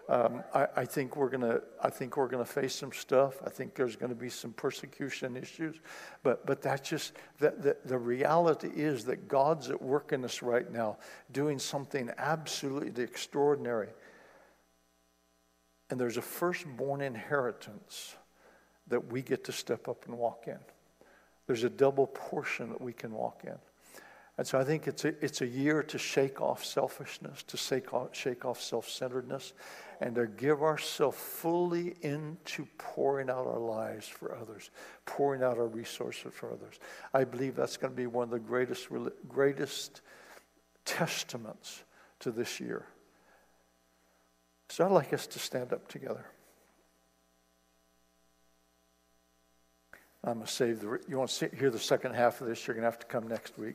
um, 0.09 0.43
I, 0.55 0.67
I, 0.77 0.85
think 0.87 1.17
we're 1.17 1.29
gonna. 1.29 1.61
I 1.83 1.91
think 1.91 2.17
we're 2.17 2.29
gonna 2.29 2.45
face 2.45 2.75
some 2.75 2.93
stuff. 2.93 3.43
I 3.45 3.51
think 3.51 3.75
there's 3.75 3.95
to 3.97 4.15
be 4.15 4.31
some 4.31 4.55
persecution 4.55 5.37
issues, 5.37 5.77
but 6.23 6.47
but 6.47 6.63
that's 6.63 6.89
just 6.89 7.13
the, 7.39 7.51
the, 7.51 7.77
the 7.85 7.99
reality 7.99 8.71
is 8.75 9.05
that 9.05 9.29
God's 9.29 9.69
at 9.69 9.83
work 9.83 10.13
in 10.13 10.25
us 10.25 10.41
right 10.41 10.71
now, 10.73 10.97
doing 11.31 11.59
something 11.59 12.11
absolutely 12.17 13.03
extraordinary. 13.03 13.91
And 15.91 16.01
there's 16.01 16.17
a 16.17 16.23
firstborn 16.23 17.03
inheritance 17.03 18.17
that 18.89 19.13
we 19.13 19.21
get 19.21 19.45
to 19.45 19.53
step 19.53 19.89
up 19.89 20.07
and 20.07 20.17
walk 20.17 20.45
in. 20.47 20.59
There's 21.47 21.65
a 21.65 21.71
double 21.71 22.07
portion 22.07 22.71
that 22.71 22.81
we 22.81 22.95
can 22.95 23.13
walk 23.13 23.43
in. 23.45 23.59
And 24.39 24.47
so 24.47 24.57
I 24.57 24.63
think 24.63 24.87
it's 24.87 25.05
a, 25.05 25.09
it's 25.23 25.41
a 25.41 25.47
year 25.47 25.83
to 25.83 25.99
shake 25.99 26.41
off 26.41 26.65
selfishness, 26.65 27.43
to 27.43 27.57
shake 27.57 27.93
off, 27.93 28.15
shake 28.15 28.45
off 28.45 28.63
self 28.63 28.89
centeredness, 28.89 29.53
and 30.01 30.15
to 30.15 30.29
give 30.29 30.63
ourselves 30.63 31.19
fully 31.19 31.97
into 32.03 32.65
pouring 32.79 33.31
out 33.31 33.49
our 33.49 33.59
lives 33.59 34.07
for 34.07 34.37
others, 34.37 34.71
pouring 35.07 35.43
out 35.43 35.59
our 35.59 35.67
resources 35.67 36.33
for 36.33 36.53
others. 36.53 36.79
I 37.13 37.25
believe 37.25 37.57
that's 37.57 37.77
going 37.77 37.93
to 37.93 37.97
be 37.97 38.07
one 38.07 38.25
of 38.25 38.31
the 38.31 38.39
greatest, 38.39 38.87
greatest 39.29 40.03
testaments 40.85 41.83
to 42.21 42.31
this 42.31 42.61
year. 42.61 42.87
So 44.69 44.85
I'd 44.85 44.93
like 44.93 45.13
us 45.13 45.27
to 45.27 45.41
stand 45.41 45.73
up 45.73 45.89
together. 45.89 46.27
I'm 50.23 50.35
going 50.35 50.47
to 50.47 50.53
save 50.53 50.81
the. 50.81 51.01
You 51.09 51.19
want 51.19 51.31
to 51.31 51.49
hear 51.57 51.71
the 51.71 51.79
second 51.79 52.15
half 52.15 52.41
of 52.41 52.47
this? 52.47 52.67
You're 52.67 52.75
going 52.75 52.83
to 52.83 52.91
have 52.91 52.99
to 53.01 53.07
come 53.07 53.27
next 53.27 53.59
week. 53.59 53.75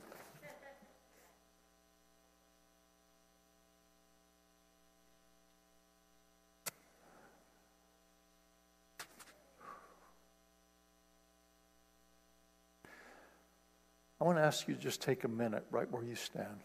I 14.24 14.26
want 14.26 14.38
to 14.38 14.42
ask 14.42 14.70
you 14.70 14.74
to 14.74 14.80
just 14.80 15.02
take 15.02 15.26
a 15.26 15.28
minute 15.28 15.66
right 15.70 15.92
where 15.92 16.02
you 16.02 16.16
stand. 16.16 16.62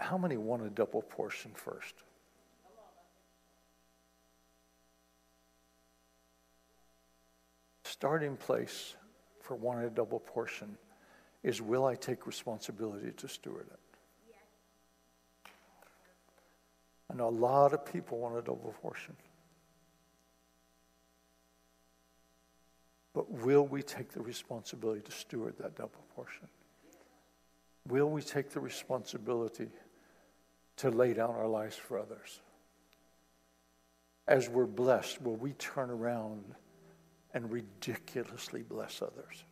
How 0.00 0.16
many 0.16 0.38
want 0.38 0.62
a 0.62 0.70
double 0.70 1.02
portion 1.02 1.50
first? 1.54 1.94
Starting 7.84 8.38
place 8.38 8.94
for 9.42 9.56
wanting 9.56 9.84
a 9.84 9.90
double 9.90 10.20
portion 10.20 10.78
is 11.42 11.60
will 11.60 11.84
I 11.84 11.94
take 11.94 12.26
responsibility 12.26 13.10
to 13.10 13.28
steward 13.28 13.66
it? 13.70 15.50
I 17.10 17.14
know 17.14 17.28
a 17.28 17.28
lot 17.28 17.74
of 17.74 17.84
people 17.84 18.20
want 18.20 18.38
a 18.38 18.40
double 18.40 18.74
portion. 18.80 19.14
But 23.14 23.30
will 23.30 23.66
we 23.66 23.82
take 23.82 24.12
the 24.12 24.22
responsibility 24.22 25.02
to 25.02 25.12
steward 25.12 25.54
that 25.58 25.76
double 25.76 26.04
portion? 26.14 26.48
Will 27.88 28.08
we 28.08 28.22
take 28.22 28.50
the 28.50 28.60
responsibility 28.60 29.68
to 30.76 30.90
lay 30.90 31.12
down 31.12 31.30
our 31.30 31.48
lives 31.48 31.76
for 31.76 31.98
others? 31.98 32.40
As 34.26 34.48
we're 34.48 34.66
blessed, 34.66 35.20
will 35.20 35.36
we 35.36 35.52
turn 35.54 35.90
around 35.90 36.54
and 37.34 37.50
ridiculously 37.50 38.62
bless 38.62 39.02
others? 39.02 39.44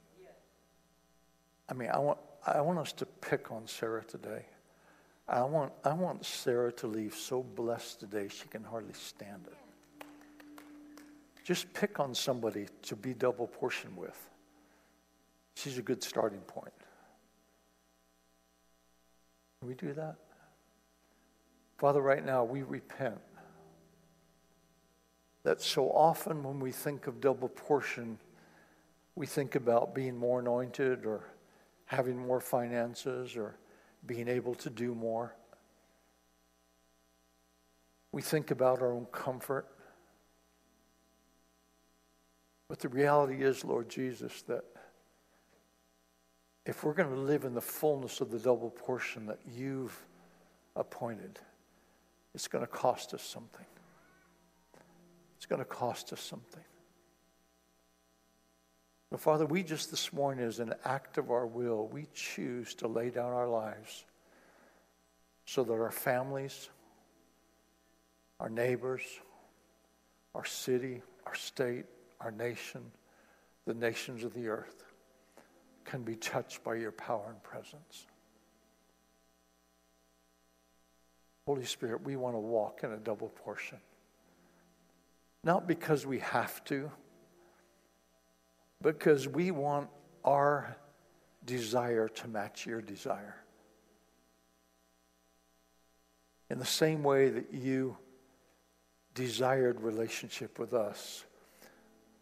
I 1.69 1.75
mean, 1.75 1.91
I 1.91 1.99
want, 1.99 2.19
I 2.47 2.61
want 2.61 2.79
us 2.79 2.93
to 2.95 3.07
pick 3.07 3.53
on 3.53 3.67
Sarah 3.67 4.05
today. 4.05 4.45
I 5.29 5.43
want, 5.43 5.73
I 5.85 5.93
want 5.93 6.25
Sarah 6.25 6.73
to 6.73 6.87
leave 6.89 7.15
so 7.15 7.43
blessed 7.43 8.01
today 8.01 8.29
she 8.29 8.49
can 8.49 8.65
hardly 8.65 8.95
stand 8.95 9.47
it. 9.47 9.57
Just 11.45 11.73
pick 11.73 11.99
on 11.99 12.15
somebody 12.15 12.67
to 12.83 12.97
be 12.97 13.15
double 13.15 13.47
portion 13.47 13.97
with. 13.97 14.29
She's 15.55 15.79
a 15.79 15.83
good 15.83 16.03
starting 16.03 16.41
point. 16.41 16.73
Can 19.61 19.69
we 19.69 19.75
do 19.75 19.93
that? 19.93 20.17
Father, 21.79 22.01
right 22.01 22.25
now 22.25 22.45
we 22.45 22.63
repent 22.63 23.19
that 25.43 25.61
so 25.61 25.91
often 25.91 26.43
when 26.43 26.61
we 26.61 26.71
think 26.71 27.07
of 27.07 27.21
double 27.21 27.49
portion, 27.49 28.19
we 29.15 29.27
think 29.27 29.55
about 29.55 29.95
being 29.95 30.17
more 30.17 30.41
anointed 30.41 31.07
or 31.07 31.25
having 31.87 32.17
more 32.17 32.41
finances 32.41 33.37
or 33.37 33.57
being 34.07 34.29
able 34.29 34.55
to 34.55 34.71
do 34.71 34.95
more. 34.95 35.35
We 38.13 38.23
think 38.23 38.51
about 38.51 38.81
our 38.81 38.93
own 38.93 39.07
comfort. 39.07 39.67
But 42.71 42.79
the 42.79 42.89
reality 42.89 43.43
is, 43.43 43.65
Lord 43.65 43.89
Jesus, 43.89 44.43
that 44.43 44.63
if 46.65 46.85
we're 46.85 46.93
going 46.93 47.11
to 47.11 47.21
live 47.21 47.43
in 47.43 47.53
the 47.53 47.61
fullness 47.61 48.21
of 48.21 48.31
the 48.31 48.39
double 48.39 48.71
portion 48.71 49.27
that 49.27 49.41
you've 49.53 50.07
appointed, 50.77 51.41
it's 52.33 52.47
going 52.47 52.65
to 52.65 52.71
cost 52.71 53.13
us 53.13 53.25
something. 53.25 53.67
It's 55.37 55.47
going 55.47 55.59
to 55.59 55.65
cost 55.65 56.13
us 56.13 56.21
something. 56.21 56.63
But 59.11 59.19
Father, 59.19 59.47
we 59.47 59.65
just 59.65 59.91
this 59.91 60.13
morning, 60.13 60.45
as 60.47 60.61
an 60.61 60.75
act 60.85 61.19
of 61.19 61.33
our 61.33 61.49
will, 61.49 61.89
we 61.89 62.07
choose 62.15 62.75
to 62.77 62.87
lay 62.87 63.11
down 63.11 63.33
our 63.33 63.49
lives 63.49 64.05
so 65.45 65.65
that 65.65 65.73
our 65.73 65.91
families, 65.91 66.71
our 68.39 68.49
neighbors, 68.49 69.03
our 70.37 70.45
city, 70.45 71.03
our 71.27 71.35
state, 71.35 71.87
our 72.21 72.31
nation, 72.31 72.83
the 73.67 73.75
nations 73.75 74.25
of 74.25 74.35
the 74.35 74.49
earth, 74.49 74.85
can 75.85 76.03
be 76.03 76.17
touched 76.17 76.63
by 76.63 76.75
your 76.75 76.93
power 76.93 77.27
and 77.29 77.43
presence. 77.43 78.07
Holy 81.47 81.65
Spirit, 81.65 82.03
we 82.05 82.17
want 82.17 82.35
to 82.35 82.39
walk 82.39 82.81
in 82.85 82.93
a 82.93 82.97
double 82.97 83.29
portion. 83.29 83.79
Not 85.43 85.67
because 85.67 86.07
we 86.07 86.19
have 86.21 86.63
to, 86.67 86.91
because 88.83 89.27
we 89.27 89.51
want 89.51 89.89
our 90.25 90.77
desire 91.45 92.09
to 92.09 92.29
match 92.29 92.67
your 92.67 92.83
desire. 92.83 93.37
In 96.51 96.59
the 96.59 96.67
same 96.67 97.03
way 97.03 97.31
that 97.31 97.55
you 97.55 97.97
desired 99.15 99.81
relationship 99.81 100.59
with 100.59 100.75
us, 100.75 101.25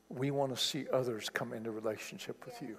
we 0.08 0.30
want 0.30 0.54
to 0.54 0.62
see 0.62 0.86
others 0.92 1.28
come 1.28 1.52
into 1.52 1.70
relationship 1.70 2.44
with 2.44 2.60
you. 2.62 2.76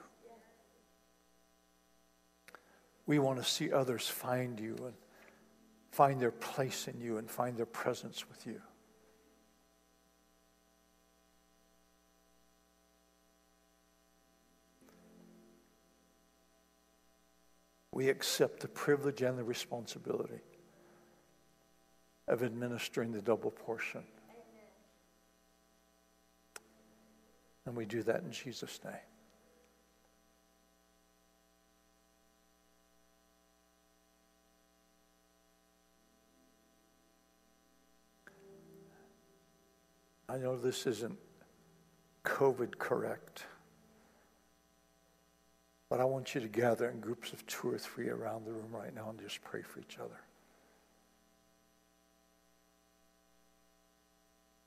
We 3.06 3.20
want 3.20 3.40
to 3.40 3.46
see 3.46 3.72
others 3.72 4.08
find 4.08 4.60
you 4.60 4.76
and 4.86 4.94
find 5.92 6.20
their 6.20 6.32
place 6.32 6.88
in 6.88 7.00
you 7.00 7.18
and 7.18 7.30
find 7.30 7.58
their 7.58 7.66
presence 7.66 8.28
with 8.30 8.46
you. 8.46 8.62
We 17.92 18.08
accept 18.10 18.62
the 18.62 18.68
privilege 18.68 19.22
and 19.24 19.38
the 19.38 19.44
responsibility 19.44 20.40
of 22.28 22.44
administering 22.44 23.12
the 23.12 23.22
double 23.22 23.52
portion. 23.52 24.04
And 27.70 27.78
we 27.78 27.86
do 27.86 28.02
that 28.02 28.24
in 28.24 28.32
Jesus' 28.32 28.80
name. 28.84 28.96
I 40.28 40.40
know 40.40 40.58
this 40.58 40.88
isn't 40.88 41.20
COVID 42.26 42.80
correct, 42.80 43.46
But 45.90 46.00
I 46.00 46.06
want 46.06 46.34
you 46.34 46.42
to 46.42 46.48
gather 46.48 46.90
in 46.90 47.00
groups 47.00 47.34
of 47.34 47.46
two 47.46 47.70
or 47.70 47.78
three 47.78 48.10
around 48.10 48.46
the 48.48 48.52
room 48.52 48.72
right 48.72 48.96
now 48.96 49.12
and 49.12 49.20
just 49.20 49.44
pray 49.44 49.62
for 49.62 49.80
each 49.80 50.00
other. 50.00 50.20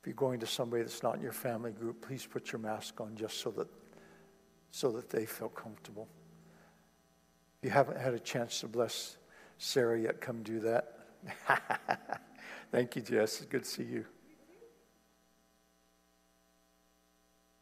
If 0.03 0.09
you're 0.09 0.17
going 0.17 0.41
to 0.41 0.49
somebody 0.49 0.83
that's 0.83 1.05
not 1.05 1.15
in 1.15 1.23
your 1.23 1.31
family 1.31 1.71
group, 1.71 2.05
please 2.05 2.27
put 2.27 2.51
your 2.51 2.59
mask 2.59 3.01
on 3.01 3.15
just 3.15 3.39
so 3.39 3.53
that, 3.53 3.69
so 4.73 4.91
that 4.91 5.09
they 5.09 5.27
feel 5.27 5.49
comfortable. 5.49 6.09
If 7.61 7.67
you 7.67 7.71
haven't 7.71 7.99
had 7.99 8.13
a 8.13 8.19
chance 8.19 8.59
to 8.61 8.67
bless 8.67 9.17
Sarah 9.59 10.01
yet, 10.01 10.21
come 10.21 10.43
do 10.43 10.59
that. 10.59 10.99
Thank 12.73 12.97
you, 12.97 13.03
Jess. 13.03 13.43
It's 13.43 13.45
good 13.45 13.63
to 13.63 13.71
see 13.71 13.85
you. 13.85 14.05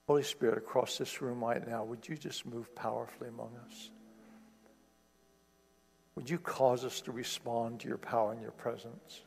Holy 0.07 0.23
Spirit, 0.23 0.57
across 0.57 0.97
this 0.97 1.21
room 1.21 1.45
right 1.45 1.69
now, 1.69 1.85
would 1.85 2.09
you 2.09 2.17
just 2.17 2.47
move 2.47 2.75
powerfully 2.75 3.29
among 3.29 3.51
us? 3.67 3.91
Would 6.15 6.31
you 6.31 6.39
cause 6.39 6.87
us 6.87 7.03
to 7.03 7.13
respond 7.13 7.81
to 7.81 7.89
your 7.89 7.99
power 7.99 8.33
and 8.33 8.41
your 8.41 8.51
presence? 8.53 9.25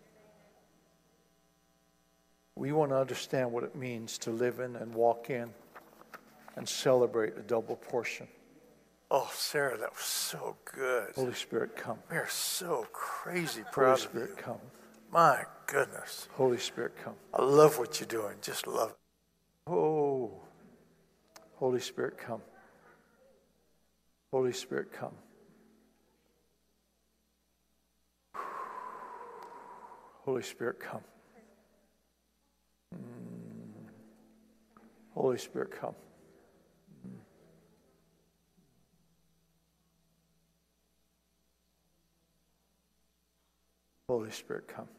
We 2.56 2.72
want 2.72 2.92
to 2.92 2.98
understand 2.98 3.52
what 3.52 3.64
it 3.64 3.76
means 3.76 4.18
to 4.20 4.32
live 4.32 4.60
in 4.60 4.76
and 4.76 4.94
walk 4.94 5.30
in 5.30 5.50
and 6.56 6.68
celebrate 6.70 7.36
a 7.38 7.42
double 7.42 7.76
portion. 7.76 8.28
Oh, 9.10 9.30
Sarah, 9.34 9.78
that 9.78 9.92
was 9.92 10.04
so 10.04 10.56
good. 10.66 11.14
Holy 11.16 11.34
Spirit, 11.34 11.76
come. 11.76 11.98
We 12.10 12.18
are 12.18 12.28
so 12.30 12.88
crazy 12.94 13.62
Holy 13.62 13.72
proud 13.72 13.94
of 13.94 14.00
Spirit, 14.00 14.30
you. 14.32 14.36
come. 14.44 14.60
My 15.12 15.44
goodness. 15.68 16.28
Holy 16.34 16.58
Spirit, 16.58 16.94
come. 17.04 17.14
I 17.34 17.44
love 17.44 17.78
what 17.78 18.00
you're 18.00 18.08
doing. 18.08 18.36
Just 18.42 18.66
love 18.68 18.92
it. 18.92 18.96
Oh, 19.68 20.32
Holy 21.56 21.80
Spirit, 21.80 22.18
come. 22.18 22.42
Holy 24.32 24.54
Spirit, 24.54 24.92
come. 24.92 25.14
Holy 30.26 30.42
Spirit, 30.44 30.80
come. 30.80 31.02
Holy 35.24 35.38
Spirit, 35.38 35.72
come. 35.72 35.96
Holy 44.10 44.32
Spirit, 44.32 44.68
come. 44.68 44.90